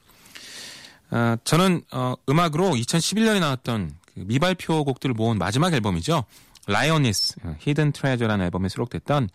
아, 1.12 1.38
저는 1.44 1.84
어, 1.92 2.16
음악으로 2.28 2.72
2011년에 2.72 3.40
나왔던 3.40 3.94
그 4.14 4.20
미발표 4.26 4.84
곡들을 4.84 5.14
모은 5.14 5.38
마지막 5.38 5.74
앨범이죠. 5.74 6.24
Lioness 6.66 7.36
Hidden 7.60 7.94
Treasures라는 7.94 8.44
앨범에 8.46 8.68
수록됐던 8.68 9.30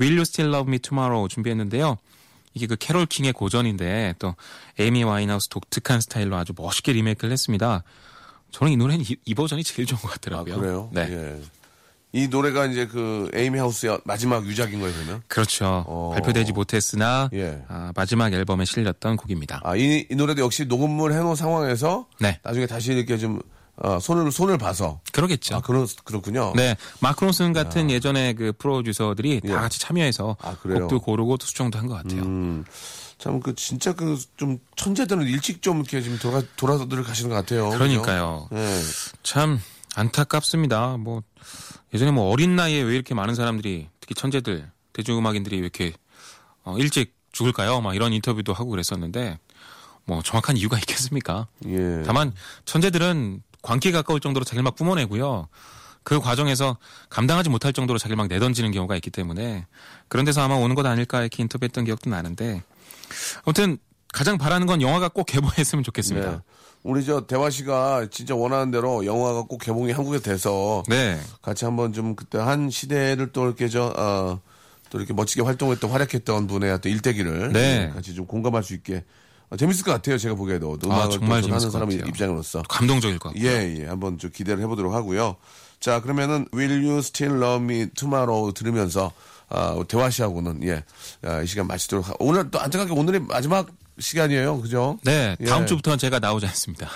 Will 0.00 0.16
You 0.16 0.22
Still 0.22 0.54
Love 0.54 0.70
Me 0.70 0.78
Tomorrow 0.78 1.28
준비했는데요. 1.28 1.98
이게 2.54 2.66
그 2.66 2.76
캐롤 2.76 3.06
킹의 3.06 3.32
고전인데 3.32 4.14
또 4.18 4.34
에이미 4.78 5.04
와인하우스 5.04 5.48
독특한 5.48 6.00
스타일로 6.00 6.36
아주 6.36 6.52
멋있게 6.56 6.92
리메이크를 6.92 7.32
했습니다. 7.32 7.82
저는 8.50 8.72
이 8.72 8.76
노래는 8.76 9.04
이, 9.04 9.16
이 9.24 9.34
버전이 9.34 9.62
제일 9.62 9.86
좋은 9.86 10.00
것 10.00 10.08
같더라고요. 10.08 10.58
그래요? 10.58 10.90
네. 10.92 11.06
예. 11.10 11.40
이 12.12 12.26
노래가 12.26 12.66
이제 12.66 12.86
그 12.86 13.30
에이미 13.34 13.58
와인하우스의 13.60 14.00
마지막 14.04 14.44
유작인 14.44 14.80
거예요, 14.80 14.92
그러면? 14.94 15.22
그렇죠. 15.28 15.84
어. 15.86 16.10
발표되지 16.14 16.52
못했으나 16.52 17.30
예. 17.32 17.62
아, 17.68 17.92
마지막 17.94 18.32
앨범에 18.32 18.64
실렸던 18.64 19.16
곡입니다. 19.16 19.60
아, 19.62 19.76
이, 19.76 20.06
이 20.10 20.14
노래도 20.16 20.42
역시 20.42 20.64
녹음을 20.64 21.12
해놓은 21.12 21.36
상황에서 21.36 22.08
네. 22.18 22.40
나중에 22.42 22.66
다시 22.66 22.92
이렇게 22.92 23.16
좀 23.16 23.40
어, 23.82 23.98
손을 23.98 24.30
손을 24.30 24.58
봐서 24.58 25.00
그러겠죠. 25.12 25.56
아 25.56 25.60
그렇 25.60 25.86
그렇군요. 26.04 26.52
네, 26.54 26.76
마크론슨 27.00 27.52
같은 27.52 27.90
예전에 27.90 28.34
그 28.34 28.52
프로듀서들이 28.58 29.40
예. 29.44 29.48
다 29.48 29.60
같이 29.60 29.80
참여해서 29.80 30.36
아, 30.40 30.56
그래요? 30.62 30.80
곡도 30.80 31.00
고르고 31.00 31.36
또 31.38 31.46
수정도 31.46 31.78
한 31.78 31.86
것 31.88 31.94
같아요. 31.94 32.22
음, 32.22 32.64
참그 33.18 33.54
진짜 33.56 33.92
그 33.94 34.16
좀 34.36 34.58
천재들은 34.76 35.22
일찍 35.26 35.62
좀 35.62 35.78
이렇게 35.78 36.02
지금 36.02 36.18
돌아 36.18 36.42
돌아들 36.56 37.02
가시는 37.02 37.30
것 37.30 37.36
같아요. 37.36 37.70
그러니까요. 37.70 38.48
예. 38.52 38.80
참 39.22 39.58
안타깝습니다. 39.94 40.96
뭐 40.98 41.22
예전에 41.94 42.10
뭐 42.10 42.30
어린 42.30 42.56
나이에 42.56 42.82
왜 42.82 42.94
이렇게 42.94 43.14
많은 43.14 43.34
사람들이 43.34 43.88
특히 44.00 44.14
천재들 44.14 44.70
대중음악인들이 44.92 45.56
왜 45.56 45.60
이렇게 45.62 45.92
어, 46.64 46.76
일찍 46.78 47.14
죽을까요? 47.32 47.80
막 47.80 47.94
이런 47.94 48.12
인터뷰도 48.12 48.52
하고 48.52 48.70
그랬었는데 48.70 49.38
뭐 50.04 50.22
정확한 50.22 50.56
이유가 50.56 50.76
있겠습니까? 50.80 51.46
예. 51.66 52.02
다만 52.04 52.32
천재들은 52.64 53.42
광기에 53.62 53.92
가까울 53.92 54.20
정도로 54.20 54.44
자기를 54.44 54.62
막 54.62 54.74
뿜어내고요. 54.74 55.48
그 56.02 56.18
과정에서 56.20 56.78
감당하지 57.10 57.50
못할 57.50 57.72
정도로 57.72 57.98
자기를 57.98 58.16
막 58.16 58.28
내던지는 58.28 58.72
경우가 58.72 58.94
있기 58.96 59.10
때문에 59.10 59.66
그런 60.08 60.24
데서 60.24 60.40
아마 60.40 60.54
오는 60.54 60.74
것 60.74 60.86
아닐까 60.86 61.20
이렇게 61.20 61.42
인터뷰했던 61.42 61.84
기억도 61.84 62.08
나는데 62.10 62.62
아무튼 63.44 63.78
가장 64.12 64.38
바라는 64.38 64.66
건 64.66 64.80
영화가 64.80 65.08
꼭 65.10 65.24
개봉했으면 65.26 65.84
좋겠습니다. 65.84 66.30
네. 66.30 66.38
우리 66.82 67.04
저 67.04 67.26
대화 67.26 67.50
씨가 67.50 68.06
진짜 68.10 68.34
원하는 68.34 68.70
대로 68.70 69.04
영화가 69.04 69.42
꼭 69.42 69.58
개봉이 69.58 69.92
한국에 69.92 70.20
돼서 70.20 70.82
네. 70.88 71.20
같이 71.42 71.66
한번 71.66 71.92
좀 71.92 72.16
그때 72.16 72.38
한 72.38 72.70
시대를 72.70 73.32
또 73.32 73.44
이렇게 73.44 73.68
저, 73.68 73.92
어, 73.96 74.40
또 74.88 74.98
이렇게 74.98 75.12
멋지게 75.12 75.42
활동했던, 75.42 75.90
활약했던 75.90 76.46
분의 76.46 76.72
어떤 76.72 76.90
일대기를 76.90 77.52
네. 77.52 77.90
같이 77.94 78.14
좀 78.14 78.26
공감할 78.26 78.62
수 78.62 78.72
있게 78.74 78.96
어, 78.96 79.02
재밌을 79.56 79.84
것 79.84 79.92
같아요. 79.92 80.16
제가 80.16 80.34
보기에도. 80.34 80.78
음악을 80.84 81.10
정말 81.10 81.40
또 81.40 81.48
재밌을 81.48 81.50
하는 81.50 81.66
것 81.66 81.70
사람 81.70 81.88
같아요. 81.88 82.06
입장으로서. 82.06 82.62
감동적일 82.68 83.18
것 83.18 83.30
같고요. 83.30 83.48
예, 83.48 83.76
예. 83.80 83.86
한번 83.86 84.18
좀 84.18 84.30
기대를 84.30 84.62
해보도록 84.62 84.94
하고요. 84.94 85.36
자, 85.80 86.00
그러면은 86.00 86.46
Will 86.54 86.84
You 86.84 86.98
Still 86.98 87.42
Love 87.42 87.64
Me 87.64 87.88
Tomorrow 87.94 88.52
들으면서 88.52 89.12
아, 89.48 89.82
대화 89.88 90.10
씨하고는 90.10 90.62
예, 90.64 90.84
아, 91.22 91.40
이 91.42 91.46
시간 91.46 91.66
마치도록 91.66 92.08
하 92.08 92.14
오늘 92.20 92.50
또 92.50 92.60
안타깝게 92.60 92.92
오늘이 92.92 93.18
마지막 93.18 93.66
시간이에요. 93.98 94.60
그죠? 94.60 94.98
네, 95.02 95.36
다음 95.46 95.62
예. 95.62 95.66
주부터는 95.66 95.98
제가 95.98 96.20
나오지 96.20 96.46
않습니다. 96.46 96.88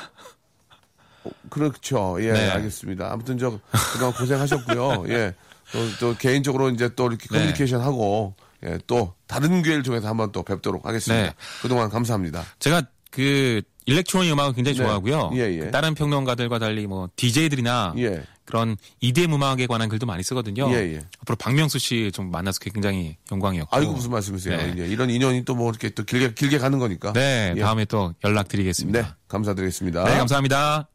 그렇죠. 1.50 2.16
예, 2.20 2.32
네. 2.32 2.50
알겠습니다. 2.50 3.12
아무튼 3.12 3.38
저 3.38 3.58
그동안 3.92 4.14
고생하셨고요. 4.14 5.06
예. 5.08 5.34
또, 5.72 5.78
또 5.98 6.16
개인적으로 6.16 6.70
이제 6.70 6.90
또 6.94 7.08
이렇게 7.08 7.26
네. 7.30 7.38
커뮤니케이션 7.38 7.80
하고 7.80 8.34
예, 8.64 8.78
또 8.86 9.14
다른 9.26 9.62
기회를 9.62 9.82
통해서 9.82 10.08
한번 10.08 10.32
또 10.32 10.42
뵙도록 10.42 10.86
하겠습니다. 10.86 11.26
네. 11.28 11.34
그동안 11.62 11.90
감사합니다. 11.90 12.44
제가 12.58 12.82
그 13.10 13.62
일렉트로닉 13.86 14.32
음악을 14.32 14.54
굉장히 14.54 14.78
네. 14.78 14.84
좋아하고요. 14.84 15.30
예, 15.34 15.40
예. 15.52 15.58
그 15.58 15.70
다른 15.70 15.94
평론가들과 15.94 16.58
달리 16.58 16.86
뭐 16.86 17.08
DJ들이나 17.16 17.94
예. 17.98 18.22
그런 18.46 18.76
EDM 19.00 19.34
음악에 19.34 19.66
관한 19.66 19.88
글도 19.88 20.06
많이 20.06 20.22
쓰거든요. 20.22 20.70
예, 20.70 20.94
예. 20.94 21.00
앞으로 21.20 21.36
박명수 21.36 21.78
씨 21.78 22.10
좀 22.12 22.30
만나서 22.30 22.60
굉장히 22.60 23.16
영광이었고. 23.30 23.74
아이고 23.76 23.92
무슨 23.92 24.10
말씀이세요? 24.10 24.56
네. 24.56 24.74
예, 24.78 24.86
이런 24.88 25.10
인연이 25.10 25.44
또 25.44 25.54
뭐 25.54 25.70
이렇게 25.70 25.90
또 25.90 26.02
길게 26.04 26.34
길게 26.34 26.58
가는 26.58 26.78
거니까. 26.78 27.12
네, 27.12 27.52
예. 27.56 27.60
다음에 27.60 27.84
또 27.84 28.14
연락드리겠습니다. 28.24 29.00
네, 29.02 29.06
감사드리겠습니다. 29.28 30.04
네, 30.04 30.16
감사합니다. 30.18 30.88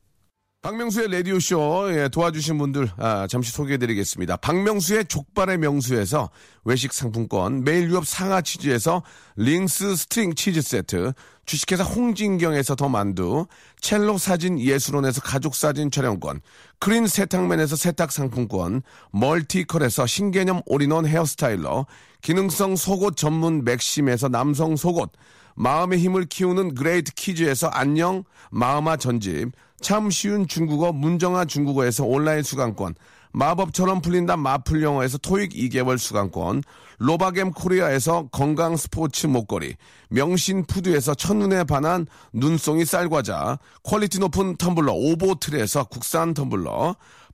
박명수의 0.62 1.10
라디오쇼 1.10 1.91
예, 1.93 2.10
도와주신 2.10 2.58
분들 2.58 2.89
아, 2.98 3.28
잠시 3.28 3.50
소개해드리겠습니다. 3.54 4.36
박명수의 4.38 5.06
족발의 5.06 5.58
명수에서 5.58 6.30
외식 6.65 6.91
상품권, 6.91 7.63
매일 7.63 7.89
유업 7.89 8.06
상하 8.06 8.41
치즈에서 8.41 9.02
링스 9.38 9.95
스트링 9.95 10.36
치즈 10.36 10.62
세트, 10.62 11.13
주식회사 11.45 11.86
홍진경에서 11.86 12.76
더 12.76 12.89
만두, 12.89 13.48
첼로 13.80 14.17
사진 14.17 14.60
예술원에서 14.60 15.22
가족 15.22 15.56
사진 15.56 15.91
촬영권, 15.91 16.41
크린 16.80 17.08
세탁맨에서 17.08 17.78
세탁 17.78 18.12
상품권, 18.12 18.82
멀티컬에서 19.12 20.08
신개념 20.08 20.62
올인원 20.65 21.06
헤어스타일러, 21.06 21.86
기능성 22.22 22.76
속옷 22.76 23.15
전문 23.15 23.63
맥심에서 23.63 24.28
남성 24.28 24.76
속옷, 24.76 25.10
마음의 25.56 26.00
힘을 26.00 26.26
키우는 26.26 26.76
그레이트 26.76 27.13
키즈에서 27.13 27.67
안녕 27.67 28.24
마음아 28.52 28.98
전집 28.98 29.52
참 29.82 30.10
쉬운 30.10 30.48
중국어 30.48 30.92
문정아 30.92 31.46
중국어에서 31.46 32.06
온라인 32.06 32.44
수강권 32.44 32.96
마법처럼 33.32 34.02
풀린다 34.02 34.38
마풀 34.38 34.82
영어에서 34.82 35.18
토익 35.20 35.52
2개월 35.52 35.98
수강권 35.98 36.63
로바겜 36.98 37.52
코리아에서 37.52 38.28
건강 38.32 38.76
스포츠 38.76 39.28
목걸이 39.28 39.76
명신 40.10 40.65
푸드에서 40.65 41.13
첫눈에 41.13 41.63
반한 41.63 42.08
눈송이 42.34 42.86
쌀과자 42.86 43.60
quality 43.84 44.19
높은 44.20 44.58
텀블러 44.58 44.94
오보틀에서 44.94 45.86
국산 45.86 46.34
텀블러 46.34 46.96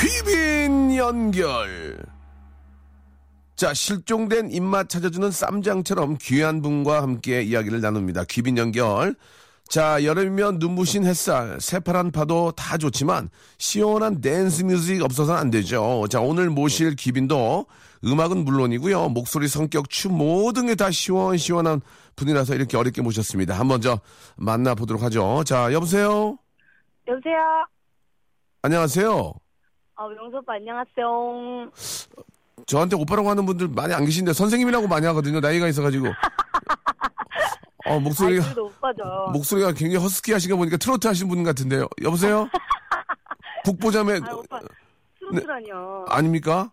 귀빈 0.00 0.96
연결. 0.96 1.98
자, 3.56 3.74
실종된 3.74 4.50
입맛 4.50 4.88
찾아주는 4.88 5.30
쌈장처럼 5.30 6.16
귀한 6.20 6.62
분과 6.62 7.02
함께 7.02 7.42
이야기를 7.42 7.80
나눕니다. 7.80 8.24
귀빈 8.24 8.56
연결. 8.58 9.14
자, 9.68 10.02
여름이면 10.04 10.58
눈부신 10.58 11.04
햇살, 11.06 11.58
새파란 11.60 12.10
파도 12.10 12.52
다 12.52 12.76
좋지만 12.76 13.30
시원한 13.58 14.20
댄스 14.20 14.64
뮤직 14.64 15.02
없어서는 15.02 15.40
안 15.40 15.50
되죠. 15.50 16.06
자, 16.10 16.20
오늘 16.20 16.50
모실 16.50 16.96
귀빈도 16.96 17.66
음악은 18.04 18.44
물론이고요. 18.44 19.10
목소리, 19.10 19.48
성격, 19.48 19.88
춤 19.88 20.18
모든 20.18 20.66
게 20.66 20.74
다 20.74 20.90
시원시원한 20.90 21.80
분이라서 22.16 22.54
이렇게 22.54 22.76
어렵게 22.76 23.02
모셨습니다. 23.02 23.58
한번 23.58 23.80
저 23.80 24.00
만나보도록 24.36 25.02
하죠. 25.04 25.42
자, 25.44 25.72
여보세요? 25.72 26.38
여보세요? 27.08 27.36
안녕하세요. 28.62 29.10
어, 29.94 30.08
명수 30.08 30.36
오빠 30.38 30.54
안녕하세요. 30.54 31.70
저한테 32.66 32.96
오빠라고 32.96 33.28
하는 33.30 33.44
분들 33.46 33.68
많이 33.68 33.92
안 33.92 34.04
계신데 34.04 34.32
선생님이라고 34.32 34.86
많이 34.88 35.06
하거든요. 35.06 35.40
나이가 35.40 35.66
있어가지고. 35.68 36.06
어, 37.86 37.98
목소리가, 37.98 38.44
오빠죠. 38.60 39.30
목소리가 39.32 39.72
굉장히 39.72 39.96
허스키 39.96 40.32
하신 40.32 40.50
거 40.50 40.56
보니까 40.56 40.76
트로트 40.76 41.06
하신 41.08 41.28
분 41.28 41.42
같은데요. 41.42 41.88
여보세요? 42.02 42.48
국보자매, 43.64 44.20
아, 44.24 44.34
오빠 44.34 44.60
트로트라뇨. 45.18 46.04
아닙니까? 46.08 46.70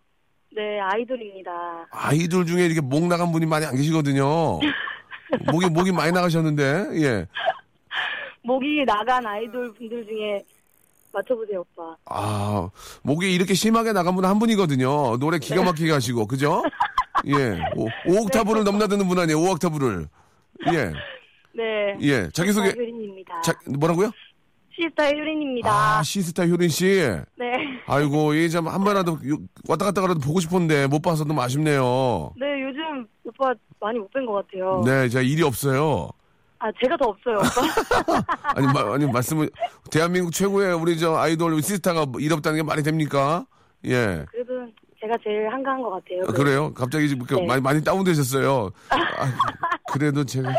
네, 0.54 0.80
아이돌입니다. 0.80 1.50
아이돌 1.90 2.46
중에 2.46 2.64
이렇게 2.64 2.80
목 2.80 3.06
나간 3.08 3.32
분이 3.32 3.46
많이 3.46 3.66
안 3.66 3.74
계시거든요. 3.76 4.60
목이 5.52 5.66
목이 5.70 5.92
많이 5.92 6.12
나가셨는데 6.12 6.88
예. 7.02 7.26
목이 8.42 8.84
나간 8.86 9.26
아이돌 9.26 9.74
분들 9.74 10.06
중에 10.06 10.42
맞춰보세요, 11.12 11.60
오빠. 11.60 11.96
아 12.06 12.68
목이 13.02 13.34
이렇게 13.34 13.54
심하게 13.54 13.92
나간 13.92 14.14
분 14.14 14.24
한 14.24 14.38
분이거든요. 14.38 15.16
노래 15.18 15.38
기가 15.38 15.62
막히게 15.62 15.90
하시고 15.92 16.26
그죠? 16.26 16.62
예. 17.26 17.58
오, 17.76 17.86
5옥타브를 18.06 18.62
넘나드는 18.64 19.06
분 19.08 19.18
아니에요. 19.18 19.38
5옥타브를. 19.40 20.08
예. 20.72 20.92
네. 21.52 21.96
예. 22.02 22.28
자기소개 22.30 22.68
효린입니다. 22.70 23.40
자, 23.42 23.52
뭐라고요? 23.78 24.10
시스타 24.80 25.08
효린입니다. 25.08 25.70
아, 25.70 26.02
시스타 26.02 26.46
효린 26.46 26.68
씨. 26.70 26.86
네. 27.38 27.52
아이고, 27.86 28.32
이참한 28.34 28.82
번이라도 28.82 29.12
요- 29.28 29.38
왔다 29.68 29.84
갔다 29.84 30.00
가라도 30.00 30.20
보고 30.20 30.40
싶었는데 30.40 30.86
못 30.86 31.00
봐서 31.02 31.24
너무 31.24 31.40
아쉽네요. 31.42 32.32
네, 32.38 32.46
요즘 32.62 33.06
오빠 33.24 33.52
많이 33.80 33.98
못 33.98 34.10
뵌 34.12 34.24
것 34.26 34.32
같아요. 34.46 34.82
네, 34.84 35.08
제가 35.08 35.22
일이 35.22 35.42
없어요. 35.42 36.08
아, 36.58 36.70
제가 36.82 36.96
더 36.96 37.10
없어요, 37.10 37.36
오빠. 37.36 38.24
아니, 38.56 38.66
마- 38.66 38.94
아니 38.94 39.06
말씀을 39.06 39.50
대한민국 39.90 40.32
최고의 40.32 40.74
우리 40.74 40.98
저 40.98 41.14
아이돌 41.16 41.60
시스타가 41.62 42.06
일 42.18 42.32
없다는 42.32 42.58
게 42.58 42.62
말이 42.62 42.82
됩니까? 42.82 43.46
예. 43.86 44.24
그래도 44.30 44.66
제가 45.00 45.14
제일 45.24 45.48
한가한 45.50 45.80
것 45.82 45.90
같아요. 45.90 46.22
아, 46.28 46.32
그래요? 46.32 46.72
갑자기 46.74 47.06
이렇게 47.06 47.34
네. 47.34 47.46
많이 47.46 47.60
많이 47.62 47.82
다운되셨어요. 47.82 48.70
아, 48.90 48.96
그래도 49.92 50.24
제가 50.24 50.52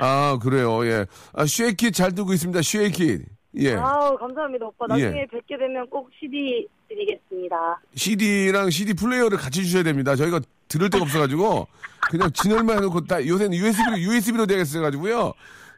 아 0.00 0.38
그래요. 0.42 0.84
예. 0.86 1.04
아, 1.34 1.44
Shake 1.46 1.79
It 1.79 1.92
잘 1.94 2.12
듣고 2.14 2.32
있습니다. 2.32 2.60
Shake 2.62 2.99
It. 2.99 3.22
예. 3.56 3.74
아우, 3.74 4.16
감사합니다, 4.16 4.66
오빠. 4.66 4.86
나중에 4.86 5.20
예. 5.22 5.26
뵙게 5.26 5.58
되면 5.58 5.86
꼭 5.90 6.08
CD 6.18 6.66
드리겠습니다. 6.88 7.80
CD랑 7.94 8.70
CD 8.70 8.94
플레이어를 8.94 9.36
같이 9.38 9.62
주셔야 9.64 9.82
됩니다. 9.82 10.16
저희가 10.16 10.40
들을 10.68 10.88
데가 10.88 11.02
없어가지고 11.04 11.66
그냥 12.10 12.30
진열만 12.32 12.78
해놓고 12.78 13.02
다 13.04 13.24
요새는 13.26 13.54
USB로 13.54 13.98
USB로 13.98 14.46
되겠어가지고요. 14.46 15.32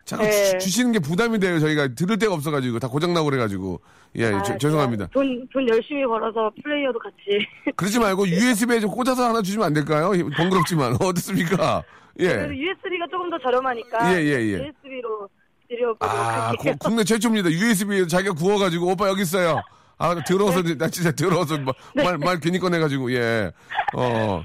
자꾸 0.04 0.22
네. 0.22 0.58
주, 0.58 0.68
시는게 0.68 0.98
부담이 1.00 1.38
돼요. 1.40 1.58
저희가 1.58 1.88
들을 1.94 2.18
데가 2.18 2.34
없어가지고 2.34 2.78
다 2.78 2.88
고장나고 2.88 3.24
그래가지고 3.24 3.80
예 4.16 4.26
아, 4.26 4.42
저- 4.42 4.56
죄송합니다. 4.58 5.08
돈, 5.12 5.48
돈 5.52 5.66
열심히 5.68 6.04
벌어서 6.04 6.52
플레이어도 6.62 6.98
같이. 6.98 7.16
그러지 7.74 7.98
말고 7.98 8.28
USB에 8.28 8.80
좀 8.80 8.90
꽂아서 8.90 9.28
하나 9.28 9.40
주시면 9.42 9.66
안 9.66 9.72
될까요? 9.72 10.12
번거롭지만 10.36 10.92
어떻습니까? 11.00 11.82
그래도 12.16 12.54
예. 12.54 12.58
USB가 12.58 13.06
조금 13.10 13.30
더 13.30 13.38
저렴하니까. 13.38 14.12
예, 14.14 14.22
예, 14.22 14.30
예. 14.30 14.52
USB로 14.66 15.28
드려보도록 15.68 16.02
아 16.02 16.48
할게요. 16.48 16.72
고- 16.72 16.78
국내 16.88 17.04
최초입니다. 17.04 17.50
USB 17.50 18.06
자기가 18.08 18.34
구워가지고 18.34 18.92
오빠 18.92 19.08
여기 19.08 19.22
있어요. 19.22 19.60
아 19.98 20.14
더러워서 20.26 20.62
나 20.76 20.88
진짜 20.88 21.12
더러워서 21.12 21.56
말말 21.94 22.40
괜히 22.40 22.58
꺼내가지고 22.58 23.12
예. 23.12 23.52
어 23.94 24.42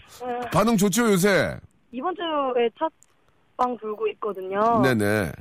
반응 0.52 0.78
좋죠 0.78 1.12
요새. 1.12 1.58
이번 1.92 2.14
주에 2.16 2.70
첫방 2.78 3.76
불고 3.78 4.08
있거든요. 4.10 4.82
네네. 4.84 5.32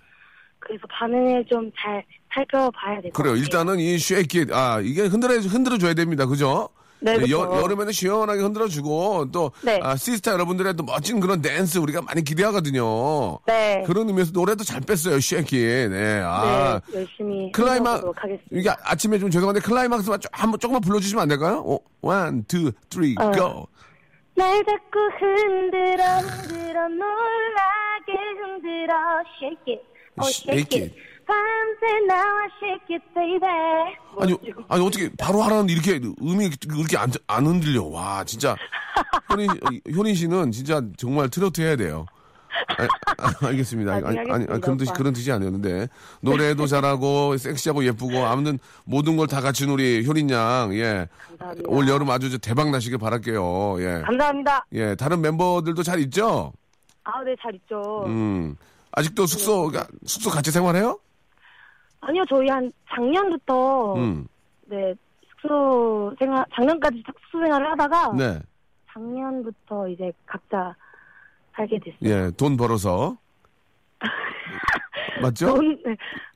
그래서 0.61 0.83
반응을 0.91 1.45
좀 1.49 1.71
잘 1.79 2.03
살펴봐야 2.35 3.01
될것 3.01 3.13
그래요. 3.13 3.33
같아요. 3.33 3.37
일단은 3.37 3.79
이 3.81 3.99
Shake 3.99 4.33
It, 4.33 4.53
아, 4.53 4.81
이게 4.83 5.03
흔들어, 5.07 5.35
흔들어줘야 5.35 5.95
됩니다. 5.95 6.27
그죠? 6.27 6.69
네, 7.01 7.15
여, 7.15 7.17
그렇죠. 7.19 7.63
여름에는 7.63 7.93
시원하게 7.93 8.43
흔들어주고, 8.43 9.31
또, 9.33 9.53
네. 9.63 9.79
아, 9.83 9.97
씨스타 9.97 10.33
여러분들의 10.33 10.75
또 10.77 10.83
멋진 10.83 11.21
그런 11.21 11.41
댄스 11.41 11.79
우리가 11.79 12.03
많이 12.03 12.25
기대하거든요. 12.25 13.39
네. 13.47 13.85
그런 13.87 14.09
의미에서 14.09 14.33
노래도 14.33 14.65
잘 14.65 14.81
뺐어요, 14.81 15.21
Shake 15.21 15.65
It. 15.65 15.91
네, 15.91 16.21
아. 16.25 16.81
네, 16.91 17.01
열심히 17.01 17.53
하겠습니다. 17.55 18.49
이게 18.51 18.71
아침에 18.83 19.19
좀 19.19 19.31
죄송한데 19.31 19.61
클라이막스만 19.61 20.21
좀, 20.21 20.29
한번 20.33 20.59
조금만 20.59 20.81
불러주시면 20.83 21.23
안 21.23 21.29
될까요? 21.29 21.63
오, 21.65 21.81
one, 22.01 22.45
two, 22.45 22.73
three, 22.91 23.15
어. 23.19 23.31
Go! 23.31 23.69
날 24.35 24.65
자꾸 24.65 24.99
흔들어 25.19 26.05
흔들어 26.21 26.89
놀라게 26.89 28.13
흔들어 28.41 28.95
shake 29.37 29.75
it 29.75 29.83
oh 30.21 30.31
shake 30.31 30.61
Shake 30.61 30.83
it 30.83 30.95
밤새 31.29 32.07
나와 32.07 32.43
it 32.63 33.05
baby 33.15 33.95
아니? 34.19 34.35
아니, 34.69 34.85
어떻게 34.87 35.11
바로 35.19 35.43
하라는데 35.43 35.73
이렇게 35.73 36.01
음이 36.23 36.51
이렇게 36.77 36.97
안, 36.97 37.13
안 37.27 37.47
흔들려. 37.47 37.85
와, 37.85 38.25
진짜. 38.25 38.57
효린, 39.31 39.49
효린 39.95 40.15
씨는 40.15 40.51
진짜 40.53 40.81
정말 40.97 41.29
트로트 41.29 41.61
해야 41.61 41.77
돼요. 41.77 42.07
아, 42.79 42.87
아, 43.19 43.47
알겠습니다. 43.49 43.93
아니, 43.93 44.07
아니, 44.07 44.19
아니, 44.19 44.29
알겠습니다, 44.31 44.59
그런 44.61 44.77
뜻이. 44.79 44.93
그런 44.95 45.13
뜻이 45.13 45.31
아니었는데. 45.31 45.89
노래도 46.23 46.67
잘하고, 46.67 47.37
섹시하고 47.37 47.85
예쁘고, 47.85 48.25
아무튼 48.25 48.59
모든 48.85 49.17
걸 49.17 49.27
다 49.29 49.41
갖춘 49.43 49.69
우리 49.69 50.05
효린 50.07 50.31
양, 50.31 50.71
예. 50.73 51.07
감사합니다. 51.29 51.69
올 51.69 51.89
여름 51.89 52.11
아주 52.11 52.31
저 52.31 52.39
대박 52.39 52.71
나시길 52.71 52.99
바랄게요. 52.99 53.77
예. 53.81 54.03
감사합니다 54.07 54.65
예, 54.73 54.95
다른 54.95 55.21
멤버들도 55.21 55.83
잘 55.83 56.01
있죠? 56.01 56.53
아 57.05 57.23
네 57.23 57.35
잘 57.41 57.55
있죠 57.55 58.05
음. 58.07 58.57
아직도 58.93 59.27
숙소, 59.27 59.71
숙소 60.07 60.31
같이 60.31 60.51
생활해요? 60.51 60.99
아니요 62.01 62.25
저희 62.29 62.49
한 62.49 62.71
작년부터 62.95 63.95
음. 63.95 64.27
네 64.67 64.95
숙소 65.31 66.15
생활 66.19 66.45
작년까지 66.55 67.03
숙소 67.07 67.41
생활을 67.43 67.71
하다가 67.73 68.13
네. 68.17 68.41
작년부터 68.93 69.89
이제 69.89 70.13
각자 70.27 70.75
살게 71.57 71.79
됐어요 71.81 72.27
예, 72.27 72.31
돈 72.37 72.57
벌어서. 72.57 73.17
맞죠? 75.23 75.55
돈 75.55 75.83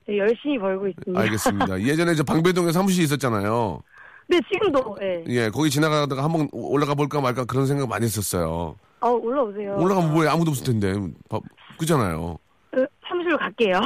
네, 0.07 0.18
열심히 0.18 0.59
벌고 0.59 0.88
있습니다 0.88 1.20
알겠습니다. 1.20 1.81
예전에 1.83 2.14
저 2.14 2.25
방배동에 2.25 2.72
사무실 2.72 3.05
있었잖아요. 3.05 3.81
네 4.29 4.38
지금도 4.53 4.96
네. 4.98 5.25
예, 5.29 5.51
거기 5.51 5.70
지나가다가 5.70 6.25
한번 6.25 6.48
올라가 6.53 6.94
볼까 6.94 7.20
말까 7.20 7.44
그런 7.44 7.66
생각 7.66 7.88
많이 7.88 8.05
했었어요. 8.05 8.77
어 9.01 9.09
올라오세요 9.11 9.77
올라가면 9.79 10.12
뭐해 10.12 10.29
아무도 10.29 10.51
없을 10.51 10.64
텐데. 10.64 10.92
바- 11.29 11.40
그잖아요. 11.79 12.38
어, 12.75 12.85
사무실로 13.07 13.37
갈게요 13.38 13.79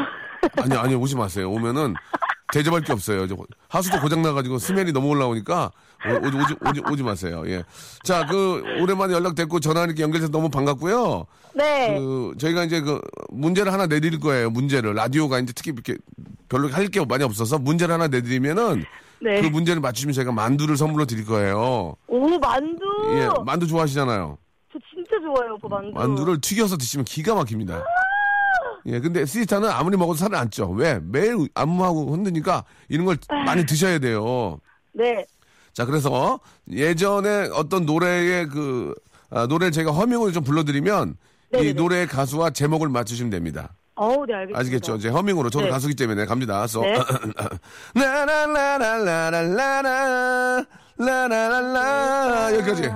아니, 0.56 0.74
아니, 0.76 0.94
오지 0.94 1.16
마세요. 1.16 1.50
오면은 1.50 1.94
대접할 2.52 2.80
게 2.82 2.92
없어요. 2.92 3.26
저 3.26 3.36
하수도 3.68 4.00
고장 4.00 4.22
나가지고 4.22 4.58
스멜이 4.58 4.92
너무 4.92 5.08
올라오니까 5.08 5.70
오, 6.08 6.30
지 6.30 6.36
오지, 6.36 6.54
오지, 6.68 6.82
오지 6.92 7.02
마세요. 7.02 7.42
예. 7.46 7.64
자, 8.04 8.24
그 8.26 8.62
오랜만에 8.80 9.14
연락됐고 9.14 9.58
전화하니까 9.60 10.00
연결돼서 10.00 10.30
너무 10.30 10.48
반갑고요. 10.48 11.26
네 11.54 11.96
그 11.98 12.34
저희가 12.38 12.64
이제 12.64 12.80
그 12.80 13.00
문제를 13.30 13.72
하나 13.72 13.86
내드릴 13.86 14.20
거예요. 14.20 14.50
문제를 14.50 14.94
라디오가 14.94 15.40
이제 15.40 15.52
특히 15.54 15.72
이렇게 15.72 15.96
별로 16.48 16.68
할 16.68 16.88
게 16.88 17.04
많이 17.04 17.24
없어서 17.24 17.58
문제를 17.58 17.94
하나 17.94 18.06
내드리면은 18.08 18.84
네. 19.20 19.40
그 19.40 19.46
문제를 19.48 19.80
맞추시면 19.80 20.12
저희가 20.12 20.30
만두를 20.32 20.76
선물로 20.76 21.06
드릴 21.06 21.24
거예요. 21.26 21.96
오 22.06 22.38
만두. 22.38 22.84
예, 23.16 23.28
만두 23.44 23.66
좋아하시잖아요. 23.66 24.38
저 24.72 24.78
진짜 24.94 25.10
좋아요, 25.20 25.54
오빠 25.54 25.68
만두. 25.80 25.92
만두를 25.92 26.40
튀겨서 26.40 26.76
드시면 26.76 27.04
기가 27.06 27.34
막힙니다. 27.34 27.82
예, 28.86 29.00
근데 29.00 29.26
시스타는 29.26 29.68
아무리 29.68 29.96
먹어도 29.96 30.16
살을 30.16 30.36
안 30.36 30.50
쪄. 30.50 30.68
왜? 30.68 31.00
매일 31.02 31.48
안무하고 31.54 32.12
흔드니까 32.12 32.64
이런 32.88 33.04
걸 33.04 33.18
많이 33.44 33.66
드셔야 33.66 33.98
돼요. 33.98 34.58
네. 34.92 35.26
자, 35.72 35.84
그래서 35.84 36.38
예전에 36.70 37.50
어떤 37.52 37.84
노래의 37.84 38.48
그, 38.48 38.94
아, 39.30 39.46
노래를 39.46 39.72
제가 39.72 39.90
허밍을 39.90 40.32
좀 40.32 40.44
불러드리면 40.44 41.16
이 41.52 41.56
네네네. 41.56 41.72
노래의 41.74 42.06
가수와 42.06 42.50
제목을 42.50 42.88
맞추시면 42.88 43.30
됩니다. 43.30 43.74
어우, 43.96 44.26
네 44.26 44.34
알겠습니다. 44.34 44.60
아시겠죠? 44.60 44.96
이제 44.96 45.08
허밍으로 45.08 45.50
저도 45.50 45.66
네. 45.66 45.70
가수기 45.70 45.94
때문에 45.94 46.26
갑니다. 46.26 46.66
써. 46.66 46.80
네. 46.82 46.94
라라라라라라라 47.94 50.64
라라라라 50.98 52.54
여기까지. 52.56 52.90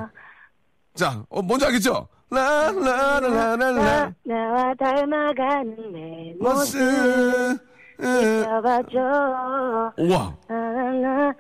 자, 0.95 1.25
어, 1.31 1.43
뭔지 1.43 1.65
알겠죠? 1.67 2.07
라라라라라 2.31 3.73
나, 3.73 4.15
나와 4.25 4.75
닮아가는 4.75 5.77
내 5.93 6.35
모습. 6.39 6.79
지켜봐줘. 7.99 9.93
우와. 9.99 10.37
나나나 10.49 11.33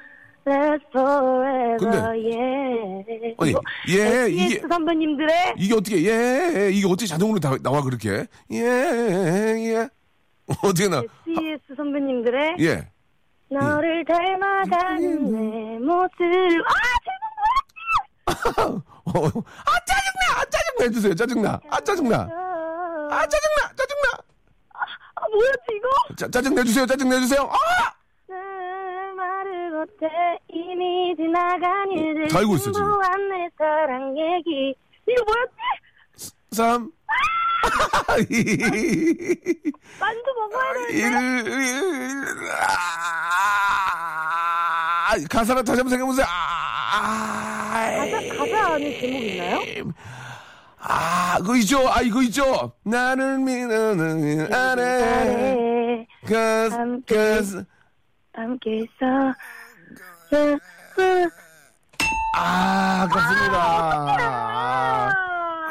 Let's 0.46 0.80
forever, 0.90 1.78
근데, 1.78 1.98
yeah. 1.98 3.34
아니, 3.38 3.54
예, 3.90 4.26
이게- 4.30 4.60
선배님들의 4.66 5.54
이게 5.58 5.74
어떻게 5.74 5.96
예 6.06 6.70
이게 6.72 6.86
어떻게 6.88 7.06
자동으로 7.06 7.38
다, 7.38 7.54
나와 7.62 7.82
그렇게 7.82 8.26
예예 8.50 9.86
어떻게 10.64 10.88
나 10.88 11.02
SES 11.28 11.60
선배님들의 11.76 12.56
예. 12.60 12.88
너를 13.50 14.02
닮아가는 14.06 15.30
내 15.30 15.78
모습. 15.78 16.18
아, 18.26 18.32
어, 19.04 19.12
아 19.12 19.72
짜증나 19.86 20.36
아 20.36 20.44
짜증나 20.50 20.84
해주세요 20.84 21.14
짜증나 21.14 21.60
아 21.70 21.80
짜증나. 21.80 22.16
아 23.10 23.26
짜증나 23.26 23.72
짜증나 23.76 24.24
아, 25.16 25.28
뭐였지 25.32 25.58
이거? 25.76 25.88
짜, 26.16 26.28
짜증 26.28 26.54
내주세요 26.54 26.86
짜증 26.86 27.08
내주세요 27.08 27.42
아날 28.28 29.14
말을 29.14 29.70
못해 29.72 30.06
이미 30.48 31.14
지나간 31.16 31.90
일들 31.92 32.28
다 32.28 32.38
알고 32.38 32.54
있어, 32.56 32.70
지금. 32.72 32.88
내 33.30 33.48
사랑 33.58 34.16
얘기 34.16 34.74
이거 35.08 35.24
뭐였지? 35.26 36.30
삼 36.52 36.90
만두 40.00 40.30
먹어야 40.38 40.72
되는데 40.88 41.50
일 41.50 42.24
아, 45.06 45.14
가사를 45.28 45.64
다시 45.64 45.78
한번 45.80 45.90
생각해보세요 45.90 46.26
아, 46.28 47.49
가사, 48.00 48.34
가사 48.34 48.72
안에 48.74 48.98
제목 48.98 49.22
있나요? 49.22 49.58
아, 50.78 51.36
그거 51.38 51.56
있죠? 51.56 51.86
아, 51.90 52.00
이거 52.00 52.22
있죠? 52.22 52.72
나를 52.82 53.38
믿는 53.38 54.52
아래. 54.52 56.06
cause, 56.26 56.76
함께. 56.76 57.14
cause. 57.14 57.64
함께 58.32 58.78
있어. 58.78 59.34
아, 62.36 63.02
아깝습니다. 63.02 63.58
아, 64.22 65.12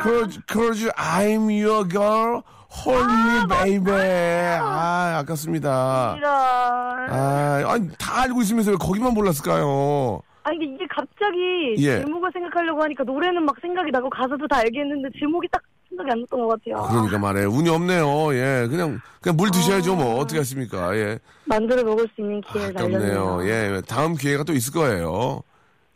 cause, 0.04 0.40
cause 0.48 0.92
I'm 0.92 1.50
your 1.50 1.88
girl. 1.90 2.44
Hold 2.86 3.12
me, 3.12 3.48
baby. 3.48 4.60
아, 4.62 5.18
아깝습니다. 5.24 6.14
이런. 6.18 6.32
아, 6.32 7.64
아니, 7.66 7.90
다 7.98 8.22
알고 8.22 8.44
있으면서 8.44 8.70
왜 8.70 8.78
거기만 8.78 9.16
몰랐을까요? 9.16 10.22
아니 10.50 10.58
근데 10.58 10.74
이게 10.76 10.88
갑자기 10.90 11.76
예. 11.78 12.02
제목을 12.04 12.32
생각하려고 12.34 12.82
하니까 12.84 13.04
노래는 13.04 13.46
막 13.46 13.56
생각이 13.62 13.92
나고 13.92 14.10
가사도 14.10 14.48
다 14.48 14.58
알겠는데 14.58 15.10
제목이 15.20 15.48
딱 15.52 15.62
생각이 15.88 16.10
안 16.12 16.22
났던 16.22 16.40
것 16.40 16.48
같아요. 16.48 16.88
그러니까 16.90 17.20
말해 17.20 17.46
운이 17.46 17.70
없네요. 17.70 18.34
예, 18.34 18.68
그냥 18.68 19.00
그냥 19.22 19.38
물 19.38 19.52
드셔야죠. 19.52 19.96
뭐 19.96 20.16
어떻게 20.20 20.40
하십니까? 20.40 20.96
예, 20.98 21.20
만들어 21.46 21.84
먹을 21.84 22.08
수 22.16 22.22
있는 22.22 22.42
기회를 22.42 22.70
아깝네요. 22.78 23.00
날렸네요. 23.00 23.48
예, 23.78 23.82
다음 23.88 24.16
기회가 24.16 24.44
또 24.44 24.54
있을 24.54 24.74
거예요. 24.74 25.44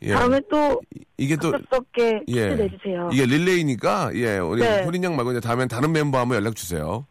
예, 0.03 0.13
다음에 0.13 0.39
또 0.51 0.79
이게 1.17 1.35
또 1.35 1.51
갑작스럽게 1.51 2.23
예, 2.27 2.49
내주세요. 2.53 3.09
이게 3.11 3.25
릴레이니까 3.25 4.11
예, 4.13 4.37
우리 4.37 4.61
네. 4.61 4.85
효린 4.85 5.03
양 5.03 5.15
말고 5.15 5.31
이제 5.31 5.39
다음엔 5.39 5.67
다른 5.67 5.91
멤버 5.91 6.19
한번 6.19 6.37
연락 6.37 6.55
주세요. 6.55 7.07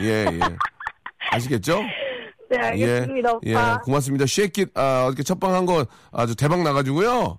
예, 0.00 0.24
예. 0.24 0.38
아시겠죠? 1.32 1.82
네 2.50 2.58
알겠습니다 2.58 3.30
예, 3.44 3.52
오빠. 3.52 3.72
예, 3.72 3.76
고맙습니다. 3.84 4.24
쉐킷 4.26 4.70
아, 4.74 5.04
어저께 5.06 5.22
첫방 5.22 5.54
한 5.54 5.66
거 5.66 5.84
아주 6.12 6.34
대박 6.34 6.62
나가지고요. 6.62 7.38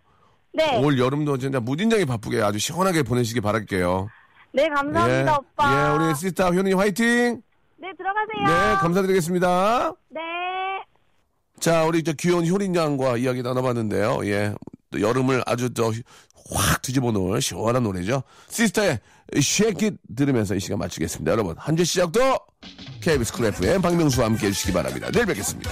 네. 0.54 0.78
올 0.84 1.00
여름도 1.00 1.38
진짜 1.38 1.60
무진장이 1.60 2.06
바쁘게 2.06 2.42
아주 2.42 2.60
시원하게 2.60 3.04
보내시기 3.04 3.42
바랄게요. 3.42 4.08
네 4.52 4.68
감사합니다 4.70 5.32
예, 5.32 5.36
오빠. 5.38 5.72
예, 5.74 5.96
우리 6.06 6.16
시스타 6.16 6.48
효린이 6.50 6.74
화이팅! 6.74 7.42
네 7.78 7.88
들어가세요. 7.98 8.46
네, 8.46 8.76
감사드리겠습니다. 8.78 9.94
네. 10.10 10.22
자, 11.60 11.86
우리 11.86 12.04
저 12.04 12.14
귀여운 12.14 12.48
효린 12.48 12.76
양과 12.76 13.18
이야기 13.18 13.42
나눠봤는데요. 13.42 14.20
예. 14.26 14.54
또 14.92 15.02
여름을 15.02 15.44
아주 15.46 15.72
저 15.74 15.92
확 16.52 16.82
뒤집어 16.82 17.12
놓을 17.12 17.42
시원한 17.42 17.84
노래죠. 17.84 18.24
씨스타의 18.50 19.00
It 19.36 19.92
들으면서 20.16 20.56
이 20.56 20.60
시간 20.60 20.80
마치겠습니다. 20.80 21.32
여러분, 21.32 21.56
한 21.58 21.76
주 21.76 21.84
시작도 21.86 22.40
KBS 23.02 23.34
Cool 23.34 23.46
FM 23.48 23.82
박명수와 23.82 24.26
함께 24.28 24.48
해주시기 24.48 24.74
바랍니다. 24.74 25.10
내일 25.12 25.26
뵙겠습니다. 25.28 25.72